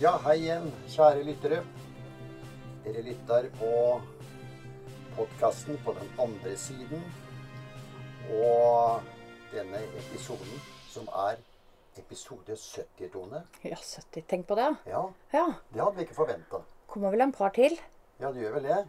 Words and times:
Ja, 0.00 0.14
hei 0.24 0.38
igjen, 0.40 0.70
kjære 0.88 1.24
lyttere. 1.26 1.60
Dere 2.84 3.02
lytter 3.04 3.48
på 3.58 3.70
podkasten 5.16 5.78
på 5.84 5.92
den 5.98 6.08
andre 6.22 6.54
siden. 6.58 7.02
Og 8.38 9.02
denne 9.52 9.82
episoden, 10.00 10.60
som 10.90 11.08
er 11.26 11.40
episode 12.00 12.56
70, 12.56 13.10
Tone 13.12 13.42
Ja, 13.66 13.76
70. 13.76 14.24
Tenk 14.30 14.46
på 14.48 14.56
det. 14.58 14.70
Ja, 14.88 15.04
Ja. 15.32 15.46
det 15.72 15.82
hadde 15.82 15.96
vi 15.96 16.02
ikke 16.06 16.14
forventa. 16.22 16.62
Kommer 16.88 17.10
vel 17.10 17.20
en 17.20 17.32
par 17.32 17.50
til. 17.50 17.76
Ja, 18.20 18.32
det 18.32 18.42
gjør 18.42 18.60
vel 18.60 18.62
det. 18.62 18.86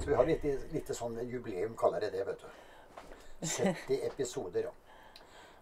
Så 0.00 0.06
vi 0.06 0.14
har 0.14 0.24
litt, 0.26 0.42
litt 0.72 0.88
sånn 0.94 1.18
jubileum, 1.28 1.76
kaller 1.76 2.00
jeg 2.00 2.12
det, 2.12 2.26
vet 2.26 2.40
du. 2.40 2.48
70 3.42 4.06
episoder, 4.06 4.68
ja. 4.68 4.70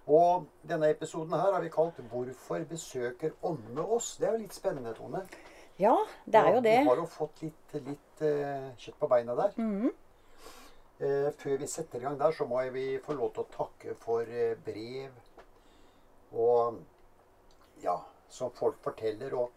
Og 0.06 0.46
denne 0.68 0.90
episoden 0.90 1.32
her 1.32 1.52
har 1.52 1.60
vi 1.60 1.68
kalt 1.68 1.96
'Hvorfor 1.96 2.64
besøker 2.68 3.30
åndene 3.42 3.82
oss'? 3.82 4.18
Det 4.18 4.28
er 4.28 4.32
jo 4.32 4.38
litt 4.38 4.54
spennende, 4.54 4.94
Tone. 4.94 5.26
Ja, 5.78 5.96
det 6.26 6.34
er 6.34 6.54
jo 6.54 6.60
det. 6.60 6.78
Vi 6.78 6.88
har 6.88 6.96
jo 6.96 7.06
fått 7.06 7.42
litt, 7.42 7.74
litt 7.86 8.22
eh, 8.22 8.70
kjøtt 8.76 8.98
på 9.00 9.08
beina 9.08 9.34
der. 9.34 9.52
Mhm. 9.56 9.92
Eh, 11.00 11.30
før 11.32 11.56
vi 11.56 11.66
setter 11.66 11.98
i 11.98 12.02
gang 12.02 12.18
der, 12.20 12.30
så 12.30 12.44
må 12.44 12.60
vi 12.70 12.98
få 12.98 13.12
lov 13.12 13.32
til 13.32 13.42
å 13.42 13.52
takke 13.54 13.94
for 13.94 14.20
eh, 14.20 14.56
brev 14.64 15.10
og 16.32 16.82
ja, 17.82 17.96
som 18.28 18.50
folk 18.50 18.76
forteller. 18.84 19.34
Og 19.34 19.50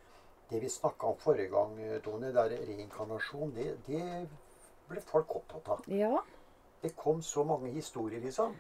det 0.49 0.61
vi 0.61 0.69
snakka 0.69 1.07
om 1.07 1.17
forrige 1.17 1.51
gang, 1.51 1.75
Tone, 2.03 2.31
det 2.31 2.45
er 2.45 2.65
reinkarnasjon, 2.67 3.51
det, 3.55 3.77
det 3.87 4.29
ble 4.87 5.01
folk 5.01 5.35
opptatt 5.35 5.69
av. 5.75 5.83
Ja. 5.91 6.21
Det 6.81 6.95
kom 6.95 7.21
så 7.21 7.43
mange 7.43 7.71
historier, 7.71 8.19
liksom. 8.23 8.55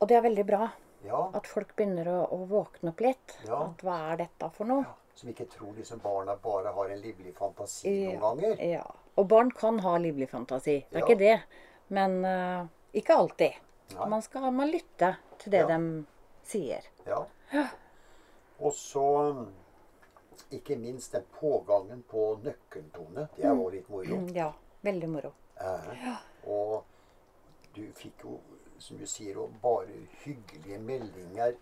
Og 0.00 0.08
det 0.08 0.16
er 0.16 0.22
veldig 0.22 0.44
bra 0.46 0.68
Ja, 1.04 1.20
at 1.34 1.46
folk 1.46 1.74
begynner 1.78 2.08
å, 2.10 2.18
å 2.34 2.38
våkne 2.50 2.90
opp 2.92 3.00
litt. 3.02 3.36
Ja. 3.46 3.60
At 3.68 3.82
hva 3.86 3.96
er 4.12 4.16
dette 4.24 4.50
for 4.54 4.66
noe? 4.70 4.84
ja. 4.86 4.94
Som 5.18 5.32
ikke 5.32 5.48
tror 5.50 5.72
liksom 5.74 5.98
barna 5.98 6.36
bare 6.38 6.70
har 6.76 6.90
en 6.94 7.00
livlig 7.02 7.32
fantasi 7.34 7.90
Ja. 7.90 8.12
noen 8.12 8.20
ganger. 8.22 8.60
Ja. 8.62 8.84
Og 9.18 9.26
barn 9.26 9.48
kan 9.50 9.80
ha 9.82 9.96
livlig 9.98 10.28
fantasi. 10.30 10.76
Det 10.92 11.00
er 11.00 11.02
ikke 11.08 11.18
det. 11.18 11.32
Men 11.90 12.14
uh, 12.22 12.68
ikke 12.94 13.16
alltid. 13.18 13.56
Nei. 13.96 14.06
Man 14.12 14.22
skal 14.22 14.46
man 14.54 14.70
lytte 14.70 15.16
til 15.42 15.50
det 15.56 15.64
de 15.66 15.78
sier. 16.46 16.86
Ja. 17.08 17.24
Og 18.60 18.72
så 18.78 19.02
mm, 19.40 19.50
ikke 20.60 20.76
minst 20.78 21.12
den 21.18 21.26
pågangen 21.40 22.04
på 22.10 22.28
nøkkeltone. 22.44 23.26
Det 23.34 23.42
er 23.44 23.58
jo 23.58 23.68
litt 23.74 23.90
moro. 23.90 24.20
Mm, 24.22 24.30
Ja. 24.38 24.52
Veldig 24.86 25.08
moro. 25.10 25.32
Eh, 25.58 26.22
og 26.46 26.84
du 27.74 27.82
fikk 27.98 28.22
jo, 28.22 28.36
som 28.78 28.96
du 28.98 29.06
sier, 29.06 29.36
og 29.38 29.50
bare 29.62 29.86
hyggelige 30.24 30.78
meldinger 30.80 31.54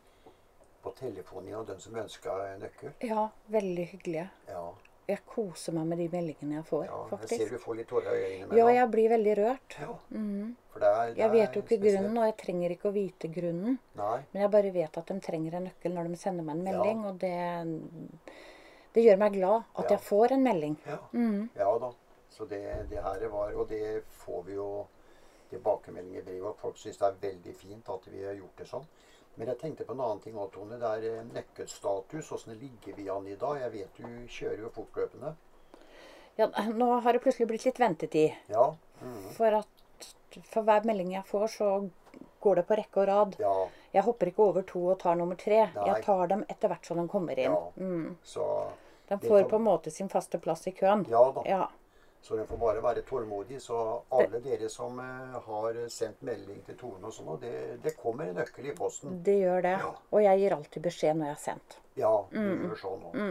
på 0.82 0.92
telefonen 0.94 1.54
av 1.54 1.66
dem 1.66 1.78
som 1.80 1.94
ønska 1.94 2.58
nøkkel. 2.60 2.92
Ja, 3.02 3.28
veldig 3.50 3.86
hyggelige. 3.92 4.28
Ja, 4.48 4.66
Jeg 5.08 5.20
koser 5.24 5.72
meg 5.72 5.86
med 5.86 5.98
de 5.98 6.08
meldingene 6.08 6.54
jeg 6.56 6.64
får, 6.66 6.84
ja 6.86 7.18
jeg 7.20 7.28
ser 7.28 7.48
du 7.50 7.58
får 7.62 7.76
litt 7.76 7.86
tårer 7.88 8.10
i 8.16 8.22
øynene. 8.40 8.56
Ja, 8.58 8.66
jeg 8.74 8.88
blir 8.90 9.08
veldig 9.12 9.34
rørt. 9.38 9.76
Ja, 9.80 9.94
Mhm. 10.10 10.56
for 10.72 10.80
det 10.80 10.88
er, 10.88 11.06
det 11.14 11.16
Jeg 11.18 11.30
vet 11.30 11.52
jo 11.54 11.60
ikke 11.62 11.76
spesielt. 11.78 12.00
grunnen, 12.00 12.18
og 12.18 12.24
jeg 12.24 12.36
trenger 12.36 12.70
ikke 12.70 12.88
å 12.88 12.92
vite 12.92 13.28
grunnen. 13.32 13.78
Nei. 13.94 14.18
Men 14.32 14.42
jeg 14.42 14.50
bare 14.50 14.72
vet 14.72 14.98
at 14.98 15.06
de 15.06 15.20
trenger 15.20 15.54
en 15.54 15.64
nøkkel 15.70 15.92
når 15.94 16.08
de 16.08 16.16
sender 16.16 16.42
meg 16.44 16.56
en 16.56 16.66
Ja. 16.66 16.72
melding. 16.72 17.04
Og 17.06 17.18
det, 17.20 18.42
det 18.94 19.04
gjør 19.04 19.18
meg 19.18 19.32
glad 19.34 19.62
at 19.76 19.84
Ja. 19.90 19.96
jeg 19.96 20.00
får 20.00 20.32
en 20.32 20.42
melding. 20.42 20.76
Ja. 20.86 20.98
Mhm. 21.12 21.50
ja 21.56 21.78
da. 21.78 21.92
Så 22.30 22.44
det, 22.48 22.88
det 22.90 22.98
her 23.02 23.28
var 23.28 23.52
Og 23.54 23.68
det 23.68 24.02
får 24.10 24.44
vi 24.44 24.52
jo 24.54 24.86
tilbakemeldinger 25.50 26.20
i 26.20 26.26
brevet. 26.28 26.60
Folk 26.60 26.78
syns 26.80 27.00
det 27.00 27.08
er 27.08 27.20
veldig 27.26 27.54
fint 27.56 27.90
at 27.94 28.08
vi 28.12 28.24
har 28.24 28.38
gjort 28.38 28.62
det 28.62 28.68
sånn. 28.70 28.86
Men 29.36 29.50
jeg 29.52 29.60
tenkte 29.60 29.84
på 29.84 29.92
en 29.92 30.00
annen 30.00 30.22
ting 30.24 30.36
òg, 30.40 30.48
Tone. 30.54 30.78
Det 30.80 30.92
er 30.98 31.08
eh, 31.10 31.24
nøkkelstatus. 31.34 32.32
Åssen 32.32 32.56
ligger 32.56 32.96
vi 32.96 33.08
an 33.12 33.26
i 33.28 33.36
dag? 33.36 33.58
Jeg 33.66 33.72
vet 33.74 34.00
du 34.00 34.30
kjører 34.38 34.62
jo 34.64 34.72
fortløpende. 34.78 35.34
Ja, 36.36 36.48
nå 36.72 36.88
har 37.04 37.16
det 37.16 37.22
plutselig 37.24 37.48
blitt 37.50 37.64
litt 37.68 37.80
ventetid. 37.80 38.36
Ja. 38.52 38.70
mhm. 39.02 39.30
For 39.36 39.60
at 39.60 39.72
for 40.52 40.66
hver 40.68 40.84
melding 40.84 41.14
jeg 41.14 41.24
får, 41.28 41.46
så 41.48 41.68
går 42.40 42.60
det 42.60 42.66
på 42.68 42.76
rekke 42.80 43.00
og 43.02 43.08
rad. 43.08 43.36
Ja. 43.40 43.54
Jeg 43.92 44.04
hopper 44.04 44.30
ikke 44.30 44.44
over 44.44 44.66
to 44.68 44.82
og 44.92 44.98
tar 45.00 45.16
nummer 45.16 45.38
tre. 45.40 45.62
Nei. 45.74 45.86
Jeg 45.88 46.04
tar 46.04 46.26
dem 46.32 46.44
etter 46.48 46.72
hvert 46.72 46.88
som 46.88 47.00
de 47.00 47.06
kommer 47.08 47.38
inn. 47.38 47.54
Ja. 47.56 47.62
Mm. 47.76 48.16
Så 48.24 48.46
De 49.08 49.18
får 49.22 49.48
på 49.50 49.56
en 49.56 49.66
måte 49.66 49.90
sin 49.90 50.08
faste 50.12 50.38
plass 50.42 50.66
i 50.66 50.74
køen. 50.76 51.06
Ja 51.10 51.22
da. 51.32 51.44
Ja. 51.48 51.64
Så 52.26 52.36
den 52.36 52.46
får 52.46 52.58
bare 52.58 52.80
være 52.82 53.02
tålmodig. 53.06 53.60
Så 53.62 53.76
alle 54.10 54.40
dere 54.42 54.66
som 54.72 54.98
eh, 54.98 55.36
har 55.44 55.76
sendt 55.94 56.24
melding 56.26 56.64
til 56.66 56.74
Tone 56.80 57.06
og 57.06 57.14
sånn, 57.14 57.28
og 57.36 57.44
det, 57.44 57.52
det 57.84 57.92
kommer 58.00 58.26
en 58.26 58.40
nøkkel 58.40 58.66
i 58.66 58.74
posten. 58.74 59.20
Det 59.22 59.36
gjør 59.38 59.62
det. 59.62 59.74
Ja. 59.84 59.92
Og 60.10 60.24
jeg 60.24 60.40
gir 60.40 60.56
alltid 60.56 60.86
beskjed 60.88 61.20
når 61.20 61.30
jeg 61.30 61.36
har 61.36 61.44
sendt. 61.44 61.78
Ja, 61.94 62.10
du 62.32 62.40
gjør 62.40 62.80
sånn 62.80 63.06
òg. 63.12 63.22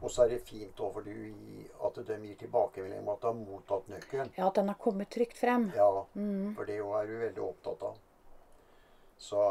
Og 0.00 0.10
så 0.14 0.24
er 0.24 0.32
det 0.32 0.40
fint 0.48 0.80
over 0.80 1.04
du 1.04 1.12
at 1.84 2.00
de 2.08 2.16
gir 2.24 2.40
tilbakemelding 2.40 3.04
om 3.04 3.12
at 3.12 3.20
de 3.20 3.28
har 3.28 3.38
mottatt 3.42 3.92
nøkkelen. 3.92 4.32
Ja, 4.38 4.48
at 4.48 4.62
den 4.62 4.72
har 4.72 4.80
kommet 4.80 5.12
trygt 5.12 5.36
frem. 5.36 5.68
Ja, 5.76 5.90
for 6.56 6.72
det 6.72 6.80
er 6.80 7.12
du 7.12 7.16
veldig 7.26 7.44
opptatt 7.50 7.84
av. 7.90 8.00
Så 9.18 9.44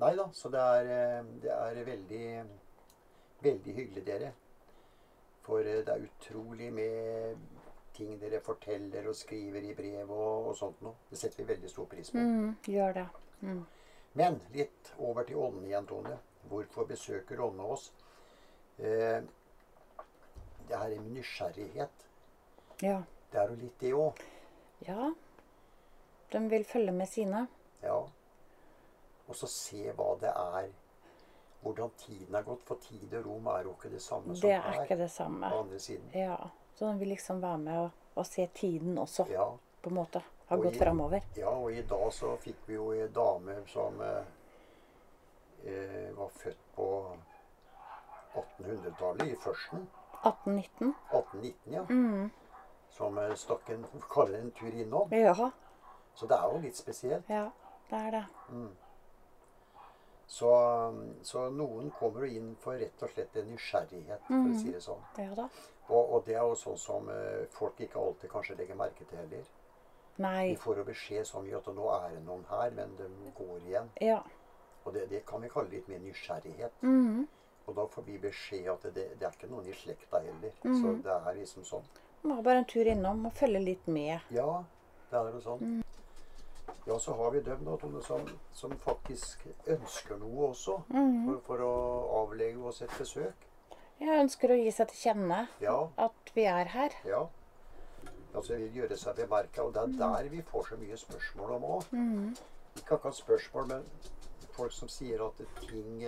Nei 0.00 0.14
da. 0.16 0.30
Så 0.32 0.48
det 0.54 0.64
er, 0.78 0.92
eh, 0.96 1.32
det 1.44 1.52
er 1.52 1.84
veldig, 1.84 2.26
veldig 3.44 3.76
hyggelig, 3.82 4.06
dere. 4.08 4.32
For 5.42 5.66
eh, 5.66 5.82
det 5.86 5.94
er 5.94 6.06
utrolig 6.06 6.70
med 6.72 7.42
ting 7.92 8.14
dere 8.20 8.40
forteller 8.40 9.08
og 9.08 9.16
skriver 9.16 9.64
i 9.68 9.74
brev 9.76 10.10
og, 10.10 10.48
og 10.48 10.56
sånt 10.56 10.80
noe. 10.84 11.04
Det 11.10 11.18
setter 11.20 11.42
vi 11.42 11.48
veldig 11.52 11.70
stor 11.70 11.88
pris 11.90 12.10
på. 12.12 12.18
Mm, 12.18 12.54
gjør 12.66 12.96
det. 13.00 13.06
Mm. 13.40 13.64
Men 14.20 14.38
litt 14.54 14.92
over 14.98 15.26
til 15.28 15.40
ånden 15.40 15.66
igjen, 15.66 15.86
Tone. 15.88 16.16
Hvorfor 16.48 16.86
besøker 16.88 17.40
åndene 17.40 17.68
oss? 17.74 17.90
Eh, 18.78 19.20
det 20.68 20.78
her 20.78 20.94
med 21.00 21.18
nysgjerrighet. 21.18 22.06
Ja. 22.82 23.02
Det 23.32 23.40
er 23.40 23.50
jo 23.52 23.60
litt 23.60 23.80
det 23.80 23.92
òg. 23.96 24.24
ja. 24.86 25.12
De 26.32 26.40
vil 26.48 26.64
følge 26.64 26.92
med 26.96 27.06
sine. 27.06 27.42
Ja. 27.82 27.98
Og 29.28 29.36
så 29.36 29.46
se 29.52 29.92
hva 29.92 30.14
det 30.20 30.30
er. 30.32 30.70
Hvordan 31.62 31.90
tiden 31.96 32.34
er 32.34 32.42
gått. 32.42 32.62
For 32.66 32.74
tid 32.82 33.14
og 33.14 33.26
rom 33.26 33.46
er 33.46 33.62
jo 33.62 33.70
ikke 33.76 33.90
det 33.92 34.02
samme 34.02 34.34
som 34.36 34.40
Det 34.48 34.50
er 34.56 34.60
her 34.60 34.82
ikke 34.82 34.96
det 34.98 35.10
samme. 35.10 35.48
på 35.50 35.58
andre 35.62 35.78
siden. 35.78 36.10
Ja. 36.14 36.36
Så 36.74 36.86
da 36.86 36.92
vil 36.98 37.08
liksom 37.08 37.42
være 37.42 37.58
med 37.58 37.78
og, 37.78 37.90
og 38.16 38.26
se 38.26 38.46
tiden 38.54 38.98
også, 38.98 39.26
Ja. 39.30 39.46
på 39.82 39.88
en 39.90 39.94
måte. 39.94 40.22
Har 40.48 40.56
Og 40.58 40.62
gått 40.64 40.76
framover. 40.76 41.20
ja, 41.36 41.48
og 41.48 41.72
i 41.72 41.82
dag 41.82 42.12
så 42.12 42.36
fikk 42.36 42.56
vi 42.66 42.74
jo 42.74 42.90
en 42.92 43.12
dame 43.12 43.54
som 43.66 44.00
eh, 44.00 44.24
eh, 45.64 46.10
var 46.18 46.28
født 46.28 46.58
på 46.76 46.88
1800-tallet, 48.34 49.26
i 49.32 49.36
førsten. 49.36 49.86
1819. 50.24 50.94
1819, 51.12 51.72
ja. 51.72 51.82
Mm. 51.88 52.30
Som 52.90 53.18
eh, 53.18 53.34
stakk 53.34 53.70
en, 53.70 53.86
kaller 54.14 54.38
en 54.40 54.50
tur 54.50 54.72
innom. 54.72 55.08
Ja. 55.12 55.50
Så 56.14 56.26
det 56.26 56.36
er 56.36 56.52
jo 56.52 56.58
litt 56.60 56.76
spesielt. 56.76 57.28
Ja, 57.32 57.46
det 57.90 57.98
er 58.06 58.10
det. 58.10 58.24
Så, 60.32 60.50
så 61.28 61.42
noen 61.52 61.90
kommer 61.98 62.24
jo 62.24 62.38
inn 62.38 62.52
for 62.60 62.80
rett 62.80 63.02
og 63.04 63.10
slett 63.12 63.34
en 63.36 63.50
nysgjerrighet, 63.52 64.22
for 64.30 64.48
å 64.48 64.60
si 64.62 64.70
det 64.72 64.80
sånn. 64.80 65.02
Ja 65.20 65.34
det. 65.36 65.48
Og, 65.90 65.98
og 66.00 66.22
det 66.24 66.38
er 66.38 66.46
jo 66.46 66.54
sånn 66.56 66.78
som 66.80 67.10
eh, 67.12 67.42
folk 67.52 67.82
ikke 67.84 68.00
alltid 68.00 68.32
kanskje 68.32 68.56
legger 68.56 68.78
merke 68.80 69.04
til 69.10 69.20
heller. 69.20 69.50
Nei. 70.24 70.54
De 70.54 70.56
får 70.62 70.80
jo 70.80 70.86
beskjed 70.88 71.28
så 71.28 71.42
mye 71.44 71.58
at 71.58 71.68
nå 71.76 71.90
er 71.98 72.08
det 72.14 72.22
noen 72.24 72.46
her, 72.48 72.72
men 72.78 72.96
de 72.96 73.34
går 73.36 73.66
igjen. 73.66 73.92
Ja. 74.00 74.22
Og 74.86 74.96
det, 74.96 75.04
det 75.12 75.20
kan 75.28 75.44
vi 75.44 75.52
kalle 75.52 75.68
litt 75.74 75.92
mer 75.92 76.00
nysgjerrighet. 76.06 76.80
Mm. 76.80 77.26
Og 77.66 77.76
da 77.76 77.86
får 77.92 78.08
vi 78.08 78.18
beskjed 78.24 78.72
at 78.72 78.88
det, 78.88 79.06
det 79.20 79.28
er 79.28 79.36
ikke 79.36 79.52
noen 79.52 79.68
i 79.68 79.76
slekta 79.76 80.22
heller. 80.24 80.56
Så 80.64 80.96
det 81.04 81.18
er 81.18 81.40
liksom 81.42 81.68
sånn. 81.68 81.84
Må 82.24 82.40
bare 82.40 82.62
en 82.62 82.70
tur 82.72 82.88
innom 82.88 83.26
og 83.28 83.36
følge 83.36 83.60
litt 83.68 83.84
med. 83.90 84.32
Ja, 84.32 84.62
det 85.10 85.20
er 85.20 85.36
jo 85.36 85.44
sånn. 85.44 85.82
Ja, 86.86 86.96
så 86.98 87.12
har 87.14 87.30
vi 87.30 87.40
dem 87.46 87.60
da, 87.64 87.76
Tone, 87.78 88.00
som, 88.02 88.24
som 88.52 88.72
faktisk 88.82 89.44
ønsker 89.70 90.16
noe 90.18 90.48
også. 90.50 90.80
For, 90.90 91.36
for 91.46 91.62
å 91.62 91.74
avlegge 92.24 92.58
oss 92.66 92.82
et 92.82 92.90
besøk. 92.98 93.46
Jeg 94.02 94.18
ønsker 94.24 94.50
å 94.50 94.56
gi 94.58 94.70
seg 94.74 94.88
til 94.90 94.98
kjenne 95.04 95.44
Ja, 95.62 95.76
at 96.02 96.32
vi 96.34 96.48
er 96.50 96.66
her. 96.74 96.96
ja. 97.06 97.22
Altså 98.34 98.56
vil 98.56 98.72
gjøre 98.80 98.96
seg 98.96 99.18
bemerka. 99.20 99.62
Og 99.62 99.74
det 99.76 99.82
er 99.82 99.94
der 100.00 100.28
vi 100.32 100.40
får 100.48 100.70
så 100.72 100.76
mye 100.80 100.96
spørsmål 100.96 101.50
om 101.58 101.64
òg. 101.76 101.82
Ikke 102.80 102.94
akkurat 102.96 103.14
spørsmål, 103.18 103.66
men 103.68 103.82
folk 104.56 104.72
som 104.72 104.88
sier 104.88 105.20
at 105.26 105.42
ting 105.60 106.02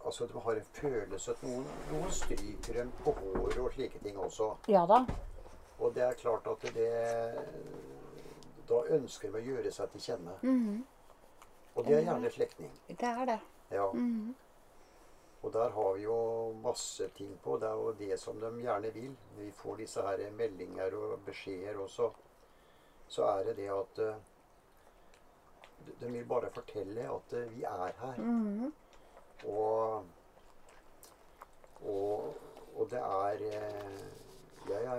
Altså 0.00 0.24
de 0.26 0.40
har 0.40 0.56
en 0.56 0.68
følelse 0.72 1.30
at 1.34 1.42
noen, 1.44 1.66
noen 1.90 2.12
stryker 2.16 2.78
dem 2.78 2.92
på 3.04 3.12
håret 3.18 3.58
og 3.60 3.74
slike 3.74 3.98
ting 4.00 4.16
også. 4.16 4.46
Ja 4.72 4.86
da. 4.88 5.02
Og 5.78 5.92
det 5.94 6.06
er 6.06 6.16
klart 6.16 6.48
at 6.48 6.64
det 6.72 6.88
Da 8.70 8.80
ønsker 8.96 9.32
de 9.32 9.38
å 9.40 9.46
gjøre 9.48 9.72
seg 9.74 9.90
til 9.92 10.00
kjenne. 10.04 10.34
Og 11.76 11.84
det 11.86 11.96
er 11.96 12.04
gjerne 12.06 12.30
slektning. 12.30 12.70
Det 12.88 13.02
er 13.08 13.24
det. 13.26 13.38
Ja. 13.70 13.86
Og 15.42 15.52
der 15.54 15.70
har 15.72 15.92
vi 15.96 16.02
jo 16.04 16.16
masse 16.62 17.08
ting 17.16 17.32
på. 17.42 17.56
Det 17.62 17.68
er 17.68 17.78
jo 17.80 17.92
det 17.98 18.18
som 18.20 18.40
de 18.40 18.50
gjerne 18.62 18.90
vil. 18.94 19.14
Når 19.36 19.44
Vi 19.44 19.50
får 19.62 19.76
disse 19.76 20.02
her 20.02 20.30
meldinger 20.36 20.94
og 20.98 21.18
beskjeder 21.26 21.78
også. 21.80 22.10
Så 23.08 23.24
er 23.26 23.44
det 23.44 23.56
det 23.56 23.68
at 23.72 23.98
eh, 23.98 24.14
de- 26.00 26.10
vil 26.12 26.24
bare 26.28 26.50
fortelle 26.50 27.08
at 27.14 27.32
eh, 27.32 27.48
vi 27.56 27.62
er 27.64 27.92
her. 28.02 28.20
Og 29.48 30.04
Og 32.76 32.86
det 32.90 32.98
er 33.00 33.40
eh, 33.52 33.79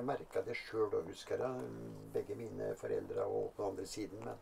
Jeg 0.01 0.07
merka 0.09 0.41
det 0.41 0.55
sjøl 0.57 0.87
òg, 0.97 1.09
husker 1.11 1.37
jeg. 1.37 1.65
Begge 2.13 2.33
mine 2.35 2.71
foreldre 2.79 3.21
og 3.29 3.51
på 3.53 3.61
den 3.61 3.67
andre 3.69 3.83
siden. 3.85 4.23
Men 4.25 4.39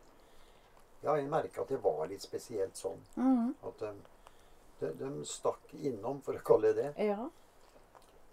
jeg 1.03 1.09
har 1.11 1.25
merka 1.33 1.65
at 1.65 1.73
det 1.73 1.79
var 1.83 2.05
litt 2.07 2.23
spesielt 2.23 2.79
sånn. 2.79 3.01
Mhm. 3.17 3.49
At 3.67 3.81
de, 3.83 3.89
de, 4.79 4.93
de 5.01 5.25
stakk 5.27 5.73
innom, 5.75 6.21
for 6.23 6.39
å 6.39 6.45
kalle 6.47 6.71
det 6.77 6.85
det. 6.95 7.09
Ja. 7.09 7.27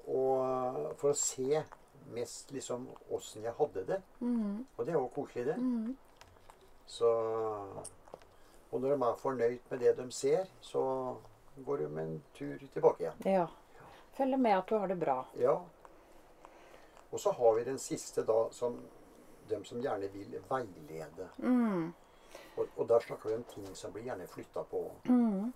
Og 0.06 0.94
for 1.00 1.10
å 1.10 1.18
se 1.18 1.64
mest 2.14 2.54
liksom 2.54 2.86
åssen 3.10 3.42
jeg 3.42 3.58
hadde 3.58 3.82
det. 3.90 4.00
Mhm. 4.22 4.64
Og 4.76 4.86
det 4.86 4.94
er 4.94 5.00
jo 5.00 5.10
koselig, 5.18 5.46
det. 5.50 5.58
Mhm. 5.58 5.96
Så 6.86 7.10
Og 8.70 8.80
når 8.82 8.94
de 8.96 9.02
er 9.06 9.18
fornøyd 9.18 9.60
med 9.70 9.80
det 9.80 9.96
de 9.96 10.10
ser, 10.12 10.46
så 10.60 11.16
går 11.64 11.78
de 11.78 11.84
en 12.02 12.22
tur 12.34 12.58
tilbake 12.74 13.00
igjen. 13.02 13.22
ja. 13.24 13.46
Følger 14.16 14.38
med 14.40 14.56
at 14.58 14.66
du 14.68 14.78
har 14.78 14.88
det 14.88 14.96
bra. 14.96 15.24
Ja. 15.36 15.58
Og 17.16 17.20
så 17.20 17.30
har 17.32 17.54
vi 17.56 17.62
den 17.64 17.78
siste, 17.80 18.22
da, 18.28 18.50
som 18.52 18.74
dem 19.48 19.62
som 19.64 19.80
gjerne 19.80 20.10
vil 20.12 20.34
veilede. 20.50 21.28
Mm. 21.38 21.86
Og, 22.56 22.66
og 22.76 22.88
der 22.90 23.00
snakker 23.00 23.30
vi 23.30 23.38
om 23.38 23.46
ting 23.48 23.70
som 23.72 23.94
blir 23.94 24.04
gjerne 24.04 24.26
flytta 24.28 24.64
på. 24.68 24.82
Mm. 25.08 25.52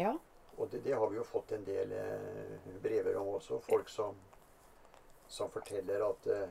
Ja. 0.00 0.14
Og 0.56 0.70
det, 0.70 0.80
det 0.86 0.96
har 0.96 1.12
vi 1.12 1.20
jo 1.20 1.26
fått 1.28 1.52
en 1.52 1.68
del 1.68 1.92
eh, 1.92 2.72
brever 2.80 3.20
om 3.20 3.34
også. 3.34 3.60
Folk 3.68 3.92
som, 3.92 4.16
som 5.28 5.52
forteller 5.52 6.08
at 6.08 6.32
eh, 6.32 6.48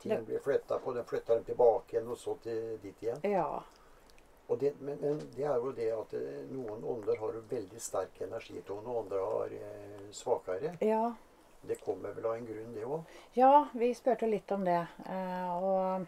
ting 0.00 0.24
blir 0.24 0.40
flytta 0.40 0.80
på. 0.80 0.96
Den 0.96 1.04
flytter 1.04 1.34
dem 1.34 1.44
tilbake 1.52 1.98
igjen, 1.98 2.08
og 2.08 2.18
så 2.24 2.38
til 2.48 2.78
dit 2.80 3.04
igjen. 3.04 3.20
Ja. 3.28 3.60
Og 4.48 4.58
det, 4.58 4.72
men, 4.80 4.96
men 5.04 5.20
det 5.36 5.44
er 5.44 5.60
jo 5.60 5.76
det 5.76 5.92
at 5.92 6.16
eh, 6.16 6.42
noen 6.48 6.80
ånder 6.96 7.20
har 7.20 7.40
veldig 7.52 7.80
sterk 7.92 8.24
energitone, 8.24 8.88
og 8.88 9.04
andre 9.04 9.24
har 9.36 9.58
eh, 9.60 10.04
svakere. 10.16 10.78
Ja. 10.80 11.10
Det 11.62 11.80
kommer 11.84 12.12
vel 12.14 12.26
av 12.26 12.34
en 12.38 12.46
grunn, 12.46 12.74
det 12.74 12.84
òg. 12.86 13.04
Ja, 13.34 13.68
vi 13.74 13.90
spurte 13.94 14.26
litt 14.30 14.50
om 14.54 14.64
det. 14.64 14.86
eh, 15.06 15.56
Og, 15.56 16.06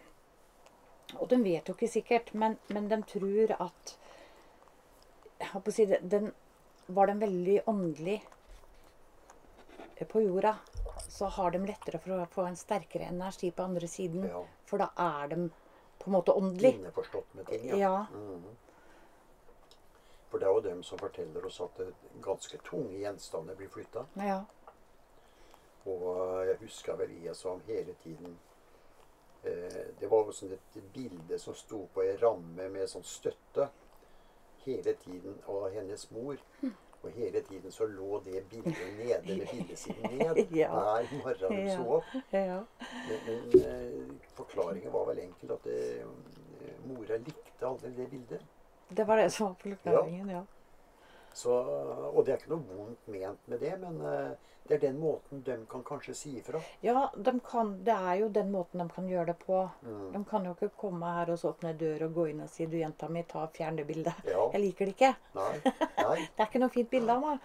og 1.18 1.28
de 1.28 1.36
vet 1.42 1.68
jo 1.68 1.74
ikke 1.74 1.88
sikkert, 1.90 2.34
men, 2.34 2.56
men 2.68 2.88
de 2.88 3.00
tror 3.02 3.56
at 3.58 3.96
si 5.72 5.86
den, 5.86 6.32
Var 6.86 7.06
den 7.06 7.18
veldig 7.20 7.60
åndelig 7.66 8.20
på 10.08 10.20
jorda, 10.22 10.54
så 11.08 11.26
har 11.26 11.50
de 11.50 11.58
lettere 11.58 11.98
for 12.00 12.16
å 12.16 12.26
få 12.32 12.46
en 12.48 12.56
sterkere 12.56 13.04
energi 13.12 13.50
på 13.52 13.62
andre 13.62 13.88
siden. 13.88 14.24
Ja. 14.30 14.40
For 14.64 14.80
da 14.80 14.86
er 14.96 15.28
de 15.28 15.50
på 16.00 16.08
en 16.08 16.14
måte 16.14 16.32
åndelig. 16.32 16.70
Inneforstått 16.78 17.34
med 17.36 17.46
ting. 17.46 17.66
Ja. 17.68 17.76
Ja. 17.76 18.06
Mhm. 18.14 18.56
For 20.30 20.38
det 20.38 20.46
er 20.48 20.54
jo 20.54 20.60
dem 20.60 20.82
som 20.86 20.98
forteller 20.98 21.44
oss 21.46 21.60
at 21.60 21.80
eh, 21.84 21.92
ganske 22.22 22.58
tunge 22.64 22.96
gjenstander 23.02 23.54
blir 23.58 23.68
flytta. 23.68 24.06
Ja. 24.14 24.40
Og 25.86 26.46
jeg 26.46 26.56
husker 26.60 26.96
vel 27.00 27.12
jeg 27.24 27.36
som 27.36 27.60
hele 27.66 27.94
tiden 28.02 28.34
eh, 29.44 29.86
Det 30.00 30.10
var 30.10 30.26
jo 30.28 30.32
sånn 30.36 30.52
et 30.52 30.80
bilde 30.94 31.38
som 31.40 31.54
sto 31.56 31.86
på 31.94 32.02
ei 32.04 32.16
ramme 32.20 32.68
med 32.68 32.88
sånn 32.90 33.04
støtte 33.04 33.70
hele 34.66 34.92
tiden 35.00 35.38
av 35.48 35.70
hennes 35.72 36.10
mor. 36.12 36.36
Og 37.00 37.10
hele 37.16 37.40
tiden 37.40 37.72
så 37.72 37.86
lå 37.88 38.18
det 38.26 38.42
bildet 38.50 38.76
nede 38.98 39.38
med 39.38 39.46
bildesiden 39.48 40.18
ned 40.18 40.42
Ja. 40.60 40.68
hver 40.68 41.08
morgen 41.22 41.54
hun 41.56 41.66
Ja. 41.66 41.80
opp. 41.96 42.04
ja. 42.32 42.58
Men, 43.08 43.20
men 43.26 43.64
eh, 43.64 44.16
forklaringen 44.36 44.92
var 44.92 45.06
vel 45.08 45.18
enkel 45.24 45.52
at 45.56 45.64
det, 45.64 45.78
eh, 46.02 46.74
mora 46.84 47.16
likte 47.16 47.66
aldri 47.66 47.90
det 47.96 48.10
bildet. 48.10 48.42
Det 48.90 49.06
var 49.08 49.16
det 49.16 49.30
som 49.32 49.46
var 49.46 49.54
forklaringen, 49.62 50.28
ja. 50.30 50.44
Så, 51.32 51.52
og 52.14 52.24
det 52.26 52.32
er 52.34 52.38
ikke 52.40 52.50
noe 52.56 52.76
vondt 52.78 53.06
ment 53.08 53.48
med 53.48 53.60
det, 53.60 53.74
men 53.80 54.00
eh, 54.02 54.30
det 54.68 54.76
er 54.76 54.82
den 54.84 54.98
måten 55.00 55.42
de 55.46 55.56
kan 55.70 55.82
kanskje 55.86 56.14
si 56.14 56.32
ifra. 56.38 56.60
Ja, 56.82 57.08
de 57.16 57.32
kan, 57.46 57.72
det 57.84 57.94
er 57.94 58.14
jo 58.20 58.28
den 58.28 58.50
måten 58.52 58.82
de 58.82 58.88
kan 58.94 59.08
gjøre 59.08 59.26
det 59.32 59.38
på. 59.44 59.62
Mm. 59.82 60.12
De 60.12 60.24
kan 60.30 60.44
jo 60.46 60.52
ikke 60.54 60.68
komme 60.78 61.06
her 61.16 61.30
og 61.32 61.38
så 61.38 61.50
åpne 61.54 61.72
dør 61.78 62.04
og 62.06 62.14
gå 62.14 62.26
inn 62.30 62.44
og 62.44 62.48
si 62.50 62.66
'du, 62.66 62.76
jenta 62.78 63.08
mi, 63.08 63.22
ta 63.22 63.46
fjern 63.46 63.76
det 63.76 63.86
bildet'. 63.88 64.22
Ja. 64.30 64.50
Jeg 64.52 64.60
liker 64.60 64.84
det 64.86 64.94
ikke. 64.94 65.14
Nei, 65.34 65.54
nei. 66.06 66.18
Det 66.36 66.44
er 66.44 66.46
ikke 66.50 66.62
noe 66.62 66.74
fint 66.76 66.90
bilde 66.90 67.12
av 67.12 67.20
meg. 67.24 67.38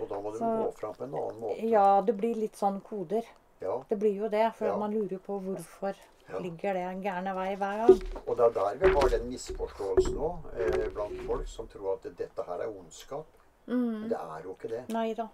Og 0.00 0.08
da 0.08 0.20
må 0.20 0.32
du 0.32 0.38
Så- 0.38 0.50
gå 0.64 0.70
fram 0.80 0.94
på 0.94 1.04
en 1.04 1.14
annen 1.14 1.40
måte. 1.40 1.68
Ja, 1.68 2.00
det 2.00 2.16
blir 2.16 2.34
litt 2.34 2.56
sånn 2.56 2.80
koder. 2.80 3.22
Ja, 3.62 3.84
Det 3.88 3.96
blir 3.96 4.14
jo 4.16 4.28
det, 4.28 4.52
for 4.56 4.66
Ja. 4.66 4.76
man 4.76 4.90
lurer 4.94 5.18
på 5.18 5.38
hvorfor 5.40 5.94
Ja. 6.28 6.38
ligger 6.38 6.74
det 6.74 6.82
en 6.82 7.02
gærne 7.02 7.34
vei 7.34 7.56
hver 7.56 7.76
gang. 7.86 8.00
Og 8.26 8.36
det 8.36 8.46
er 8.46 8.50
der 8.50 8.74
vi 8.78 8.88
har 8.94 9.08
den 9.08 9.28
misforståelsen 9.30 10.14
nå, 10.14 10.38
eh, 10.56 10.88
blant 10.94 11.20
folk 11.26 11.46
som 11.48 11.68
tror 11.68 11.92
at 11.92 12.16
dette 12.16 12.42
her 12.42 12.60
er 12.60 12.68
ondskap. 12.68 13.26
Men 13.66 14.08
det 14.08 14.16
er 14.18 14.42
jo 14.44 14.54
ikke 14.54 14.68
det. 14.68 14.88
Nei 14.88 15.12
da. 15.14 15.28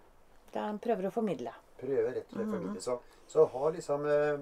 Det 0.53 0.61
er, 0.63 0.69
en 0.69 0.79
prøver 0.79 1.07
å 1.07 1.13
formidle. 1.13 1.53
Prøver 1.79 2.15
rett 2.15 2.27
og 2.27 2.33
slett 2.33 2.49
å 2.49 2.51
formidle. 2.51 2.81
Så, 2.81 2.99
så 3.29 3.47
ha 3.47 3.71
liksom 3.71 4.07
eh, 4.07 4.39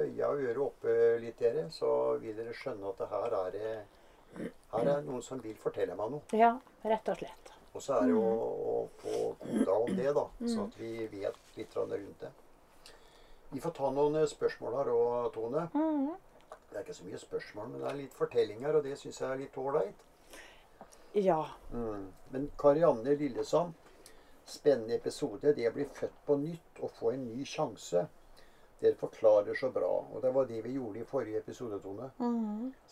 øya 0.00 0.28
og 0.28 0.38
øret 0.38 0.56
oppe 0.58 1.20
litt, 1.20 1.38
dere, 1.38 1.68
så 1.70 2.18
vil 2.18 2.34
dere 2.34 2.54
skjønne 2.54 2.88
at 2.88 2.98
det 2.98 3.08
her 3.08 3.46
er 3.46 3.50
det 3.50 3.86
her 4.72 4.88
er 4.88 5.02
noen 5.02 5.22
som 5.22 5.38
vil 5.40 5.54
fortelle 5.56 5.94
meg 5.94 6.10
noe. 6.10 6.22
Ja, 6.32 6.58
rett 6.84 7.08
og 7.08 7.16
slett. 7.16 7.52
Og 7.74 7.82
så 7.82 7.98
er 7.98 8.06
det 8.06 8.10
jo 8.10 8.22
å, 8.22 8.48
å 8.72 8.88
få 8.96 9.36
koda 9.38 9.72
om 9.72 9.96
det, 9.96 10.14
da, 10.14 10.26
så 10.46 10.64
at 10.64 10.76
vi 10.78 11.06
vet 11.06 11.36
litt 11.56 11.76
rundt 11.76 12.20
det. 12.20 12.30
Vi 13.56 13.60
får 13.60 13.70
ta 13.70 13.88
noen 13.88 14.18
eh, 14.20 14.26
spørsmål 14.28 14.74
her 14.76 14.88
òg, 14.92 15.28
Tone. 15.32 15.62
Det 16.68 16.76
er 16.76 16.82
ikke 16.82 16.96
så 16.98 17.06
mye 17.06 17.20
spørsmål, 17.22 17.70
men 17.70 17.80
det 17.80 17.86
er 17.88 17.94
litt 18.02 18.16
fortellinger, 18.18 18.76
og 18.76 18.84
det 18.84 18.98
syns 19.00 19.20
jeg 19.22 19.30
er 19.32 19.38
litt 19.40 19.56
ålreit. 19.62 20.02
Ja. 21.16 21.38
Mm. 21.72 22.02
Men 22.34 22.44
Karianne 22.60 23.14
Lillesand, 23.16 23.72
spennende 24.44 24.98
episode. 24.98 25.54
Det 25.56 25.70
å 25.70 25.72
bli 25.72 25.86
født 25.88 26.18
på 26.28 26.36
nytt 26.42 26.82
og 26.84 26.92
få 26.98 27.14
en 27.14 27.24
ny 27.30 27.46
sjanse. 27.48 28.04
Dere 28.82 29.00
forklarer 29.00 29.56
så 29.56 29.72
bra. 29.72 29.88
Og 30.12 30.20
det 30.20 30.34
var 30.36 30.52
det 30.52 30.60
vi 30.68 30.76
gjorde 30.76 31.00
i 31.00 31.08
forrige 31.08 31.40
episode, 31.40 31.80
Tone. 31.80 32.10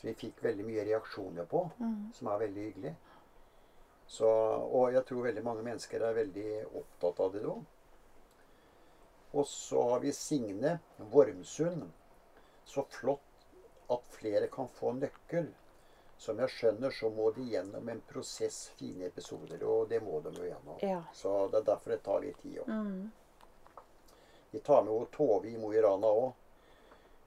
Så 0.00 0.08
vi 0.08 0.16
fikk 0.24 0.40
veldig 0.48 0.64
mye 0.64 0.88
reaksjoner 0.88 1.44
på, 1.52 1.66
som 2.16 2.32
er 2.32 2.44
veldig 2.46 2.68
hyggelig. 2.70 2.96
Så, 4.16 4.32
og 4.64 4.96
jeg 4.96 5.04
tror 5.12 5.28
veldig 5.28 5.44
mange 5.44 5.68
mennesker 5.68 6.08
er 6.08 6.20
veldig 6.22 6.50
opptatt 6.72 7.20
av 7.20 7.36
det 7.36 7.44
nå. 7.44 7.60
Og 9.34 9.46
så 9.50 9.82
har 9.90 10.00
vi 10.00 10.12
Signe 10.12 10.78
Vormsund. 10.96 11.88
Så 12.64 12.84
flott 12.90 13.20
at 13.92 14.02
flere 14.14 14.46
kan 14.48 14.68
få 14.68 14.92
nøkkel. 14.92 15.50
Som 16.18 16.38
jeg 16.38 16.52
skjønner, 16.54 16.94
så 16.94 17.10
må 17.10 17.32
de 17.34 17.42
gjennom 17.50 17.88
en 17.90 18.00
prosess, 18.08 18.68
fine 18.78 19.08
episoder. 19.10 19.58
Og 19.66 19.88
det 19.90 19.98
må 20.04 20.20
de 20.24 20.32
jo 20.38 20.46
gjennom. 20.46 20.78
Ja. 20.80 21.02
Så 21.12 21.34
det 21.50 21.60
er 21.60 21.66
derfor 21.72 21.94
det 21.96 22.00
tar 22.06 22.22
litt 22.22 22.38
tid 22.42 22.62
òg. 22.62 22.70
Vi 24.54 24.62
tar 24.62 24.86
med 24.86 25.10
Tove 25.10 25.50
i 25.50 25.58
Mo 25.58 25.72
i 25.74 25.82
Rana 25.82 26.12
òg. 26.14 26.30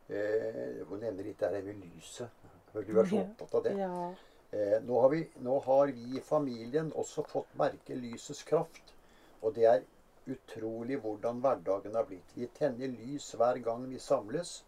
Eh, 0.08 0.88
hun 0.88 1.04
nevner 1.04 1.28
litt 1.28 1.44
det 1.44 1.64
med 1.66 1.84
lyset. 1.84 2.48
Du 2.72 2.94
er 2.96 3.10
så 3.10 3.20
opptatt 3.26 3.56
av 3.60 3.64
det. 3.68 3.76
Ja. 3.82 4.14
Eh, 4.56 4.78
nå, 4.84 5.02
har 5.04 5.10
vi, 5.12 5.22
nå 5.44 5.60
har 5.66 5.92
vi 5.92 6.18
i 6.18 6.24
familien 6.24 6.94
også 6.96 7.26
fått 7.28 7.52
merke 7.60 8.00
lysets 8.00 8.46
kraft. 8.48 8.94
Og 9.42 9.54
det 9.60 9.68
er 9.68 9.84
utrolig 10.28 10.98
hvordan 11.02 11.40
hverdagen 11.44 11.96
har 11.96 12.04
blitt. 12.10 12.34
Vi 12.36 12.48
tenner 12.48 12.88
lys 12.88 13.32
hver 13.36 13.60
gang 13.64 13.86
vi 13.90 14.00
samles. 14.00 14.64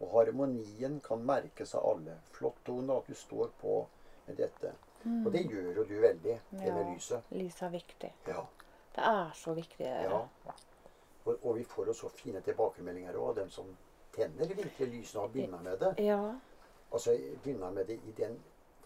Og 0.00 0.08
harmonien 0.14 1.00
kan 1.04 1.20
merkes 1.28 1.74
av 1.74 1.84
alle. 1.90 2.14
Flott, 2.32 2.56
Tone, 2.64 2.94
at 2.96 3.06
du 3.06 3.14
står 3.14 3.50
på 3.60 3.86
med 4.26 4.36
dette. 4.40 4.72
Og 5.04 5.28
det 5.32 5.42
gjør 5.50 5.74
jo 5.76 5.84
du 5.84 5.94
veldig, 6.00 6.40
det 6.50 6.66
Ja. 6.66 6.74
med 6.74 6.94
lyset. 6.94 7.22
Lys 7.30 7.62
er 7.62 7.68
viktig. 7.68 8.12
Ja. 8.28 8.42
Det 8.96 9.04
er 9.04 9.30
så 9.34 9.54
viktig. 9.54 9.86
ja. 9.86 10.26
Og, 11.24 11.36
og 11.42 11.54
vi 11.56 11.64
får 11.64 11.86
jo 11.86 11.92
så 11.92 12.08
fine 12.08 12.40
tilbakemeldinger 12.40 13.14
òg 13.14 13.28
av 13.28 13.34
dem 13.36 13.50
som 13.50 13.76
tenner 14.12 14.48
virkelig 14.48 14.88
lysene 14.88 15.22
og 15.22 15.32
begynner 15.32 15.60
med 15.62 15.78
det. 15.78 15.94
Ja. 16.04 16.34
Altså 16.92 17.12
begynner 17.44 17.70
med 17.70 17.84
det 17.86 17.98
i 18.08 18.12
den 18.16 18.38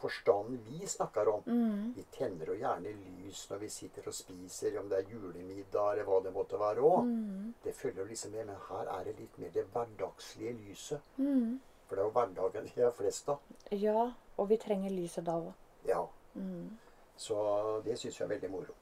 forstanden 0.05 0.61
vi 0.69 0.87
snakker 0.87 1.29
om. 1.33 1.43
Mm. 1.47 1.93
Vi 1.97 2.05
tenner 2.15 2.53
jo 2.53 2.57
gjerne 2.61 2.93
lys 3.01 3.45
når 3.51 3.63
vi 3.65 3.71
sitter 3.73 4.09
og 4.11 4.17
spiser, 4.17 4.79
om 4.81 4.89
det 4.93 5.01
er 5.01 5.13
julemiddag 5.15 5.95
eller 5.95 6.09
hva 6.09 6.21
det 6.25 6.33
måtte 6.35 6.61
være 6.61 6.85
òg. 6.85 7.09
Mm. 7.09 7.55
Det 7.65 7.75
følger 7.77 8.09
liksom 8.09 8.37
med, 8.37 8.51
men 8.51 8.61
her 8.69 8.91
er 8.99 9.09
det 9.09 9.17
litt 9.21 9.39
mer 9.43 9.55
det 9.55 9.67
hverdagslige 9.73 10.55
lyset. 10.61 11.13
Mm. 11.17 11.61
For 11.89 11.97
det 11.97 12.05
er 12.05 12.09
jo 12.09 12.15
hverdagen 12.19 12.71
vi 12.75 12.85
er 12.85 12.95
flest 13.01 13.33
av. 13.33 13.43
ja. 13.71 14.13
Og 14.35 14.49
vi 14.51 14.57
trenger 14.59 14.91
lyset 14.91 15.23
da 15.29 15.37
òg. 15.39 15.53
Ja. 15.87 16.01
Mm. 16.35 16.73
Så 17.17 17.37
det 17.85 17.95
syns 18.01 18.17
jeg 18.19 18.25
er 18.25 18.33
veldig 18.33 18.49
moro. 18.51 18.73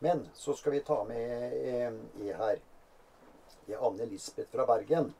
Men 0.00 0.22
så 0.34 0.54
skal 0.56 0.72
vi 0.72 0.80
ta 0.80 0.96
med 1.04 1.52
eh, 1.52 1.98
i 2.24 2.32
her 2.32 2.62
i 3.68 3.74
Anne 3.76 4.06
Lisbeth 4.08 4.48
fra 4.50 4.64
Bergen. 4.66 5.12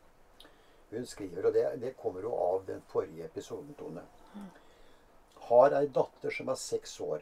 Hun 0.90 1.06
skriver, 1.06 1.46
og 1.46 1.52
det, 1.54 1.66
det 1.84 1.92
kommer 2.00 2.24
jo 2.24 2.32
av 2.32 2.64
den 2.66 2.80
forrige 2.88 3.28
episoden, 3.28 3.74
Tone. 3.78 4.02
Har 5.52 5.74
ei 5.76 5.88
datter 6.00 6.32
som 6.32 6.48
er 6.48 6.56
seks 6.56 6.94
år. 7.04 7.20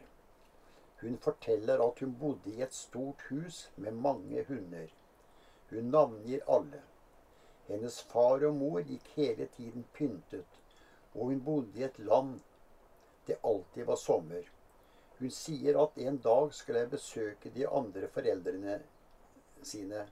Hun 1.01 1.17
forteller 1.19 1.81
at 1.83 1.99
hun 2.05 2.13
bodde 2.21 2.53
i 2.53 2.63
et 2.63 2.75
stort 2.77 3.25
hus 3.31 3.65
med 3.77 3.97
mange 4.07 4.45
hunder. 4.49 4.93
Hun 5.71 5.91
navngir 5.91 6.45
alle. 6.47 6.85
Hennes 7.67 7.97
far 8.13 8.45
og 8.47 8.55
mor 8.61 8.85
gikk 8.87 9.09
hele 9.17 9.49
tiden 9.57 9.87
pyntet, 9.97 10.61
og 11.15 11.33
hun 11.33 11.43
bodde 11.49 11.81
i 11.81 11.89
et 11.89 11.99
land 11.99 12.39
det 13.27 13.39
alltid 13.43 13.85
var 13.85 13.97
sommer. 13.97 14.47
Hun 15.19 15.31
sier 15.31 15.79
at 15.83 15.99
en 15.99 16.17
dag 16.25 16.55
skulle 16.55 16.85
jeg 16.85 16.91
besøke 16.95 17.53
de 17.55 17.67
andre 17.69 18.09
foreldrene 18.15 18.81
sine 19.63 20.07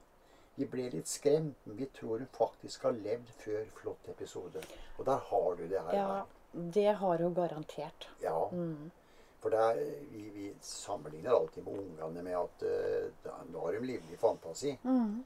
Vi 0.59 0.65
ble 0.67 0.89
litt 0.91 1.07
skremt, 1.07 1.55
men 1.63 1.77
vi 1.79 1.85
tror 1.95 2.19
hun 2.19 2.31
faktisk 2.35 2.83
har 2.83 2.97
levd 2.99 3.29
før 3.39 3.61
flott 3.77 4.09
episode. 4.11 4.63
Og 4.97 5.05
der 5.07 5.21
har 5.29 5.53
du 5.55 5.63
det 5.63 5.83
her. 5.85 5.93
Ja, 5.95 6.38
det 6.51 6.93
har 7.01 7.17
hun 7.23 7.33
garantert. 7.33 8.07
Ja. 8.23 8.49
Mm. 8.51 8.91
For 9.39 9.55
er, 9.55 9.79
vi, 10.11 10.23
vi 10.35 10.47
sammenligner 10.61 11.31
alltid 11.31 11.63
med 11.63 11.79
ungene 11.79 12.23
med 12.23 12.37
at 12.37 12.63
uh, 12.67 13.43
nå 13.51 13.65
har 13.65 13.77
de 13.77 13.85
livlig 13.85 14.19
fantasi. 14.19 14.73
Mm. 14.83 15.21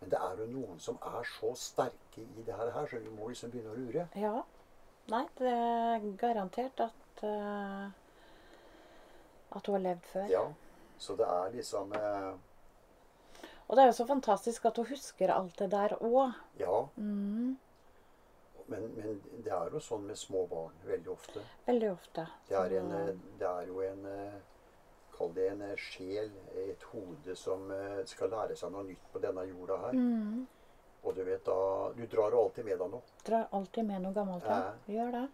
Men 0.00 0.12
det 0.12 0.18
er 0.22 0.42
jo 0.44 0.50
noen 0.52 0.78
som 0.78 0.98
er 1.02 1.26
så 1.26 1.54
sterke 1.58 2.22
i 2.22 2.44
det 2.46 2.54
her, 2.54 2.86
så 2.86 3.00
vi 3.02 3.14
må 3.16 3.32
liksom 3.32 3.50
begynne 3.50 3.74
å 3.74 3.80
lure. 3.80 4.06
Ja. 4.14 4.36
Nei, 5.08 5.24
det 5.40 5.54
er 5.54 6.06
garantert 6.20 6.84
at 6.84 7.24
uh, 7.24 7.88
at 9.56 9.66
hun 9.66 9.78
har 9.78 9.84
levd 9.84 10.10
før. 10.12 10.28
Ja. 10.32 10.44
Så 10.98 11.14
det 11.16 11.26
er 11.30 11.54
liksom 11.54 11.92
uh, 11.94 12.34
Og 13.68 13.76
det 13.76 13.82
er 13.82 13.90
jo 13.90 13.96
så 14.00 14.06
fantastisk 14.08 14.64
at 14.68 14.76
hun 14.80 14.88
husker 14.88 15.32
alt 15.32 15.58
det 15.58 15.70
der 15.72 15.94
òg. 16.00 16.36
Ja. 16.60 16.84
Mm. 16.96 17.56
Men, 18.68 18.84
men 18.96 19.20
det 19.44 19.52
er 19.54 19.72
jo 19.72 19.80
sånn 19.80 20.04
med 20.06 20.18
små 20.20 20.44
barn 20.50 20.74
veldig 20.84 21.10
ofte. 21.12 21.42
Veldig 21.66 21.90
ofte. 21.90 22.26
Det 22.48 22.56
er, 22.58 22.74
en, 22.82 23.20
det 23.40 23.48
er 23.48 23.68
jo 23.70 23.80
en 23.86 24.04
Kall 25.18 25.34
det 25.34 25.48
en 25.50 25.62
eh, 25.66 25.76
sjel, 25.76 26.30
et 26.54 26.84
hode, 26.92 27.34
som 27.36 27.70
eh, 27.74 28.04
skal 28.06 28.30
lære 28.30 28.54
seg 28.56 28.70
noe 28.70 28.86
nytt 28.86 29.10
på 29.12 29.22
denne 29.22 29.42
jorda 29.48 29.80
her. 29.86 29.98
mm. 29.98 30.46
Og 31.06 31.14
du 31.14 31.20
vet 31.22 31.44
da 31.46 31.92
Du 31.94 32.06
drar 32.10 32.34
jo 32.34 32.40
alltid 32.42 32.64
med 32.66 32.80
deg 32.80 32.88
noe. 32.90 33.12
Drar 33.24 33.44
alltid 33.54 33.86
med 33.86 34.02
noe 34.02 34.12
gammelt. 34.12 34.44
Ja. 34.44 34.72
Gjør 34.90 35.12
det. 35.14 35.26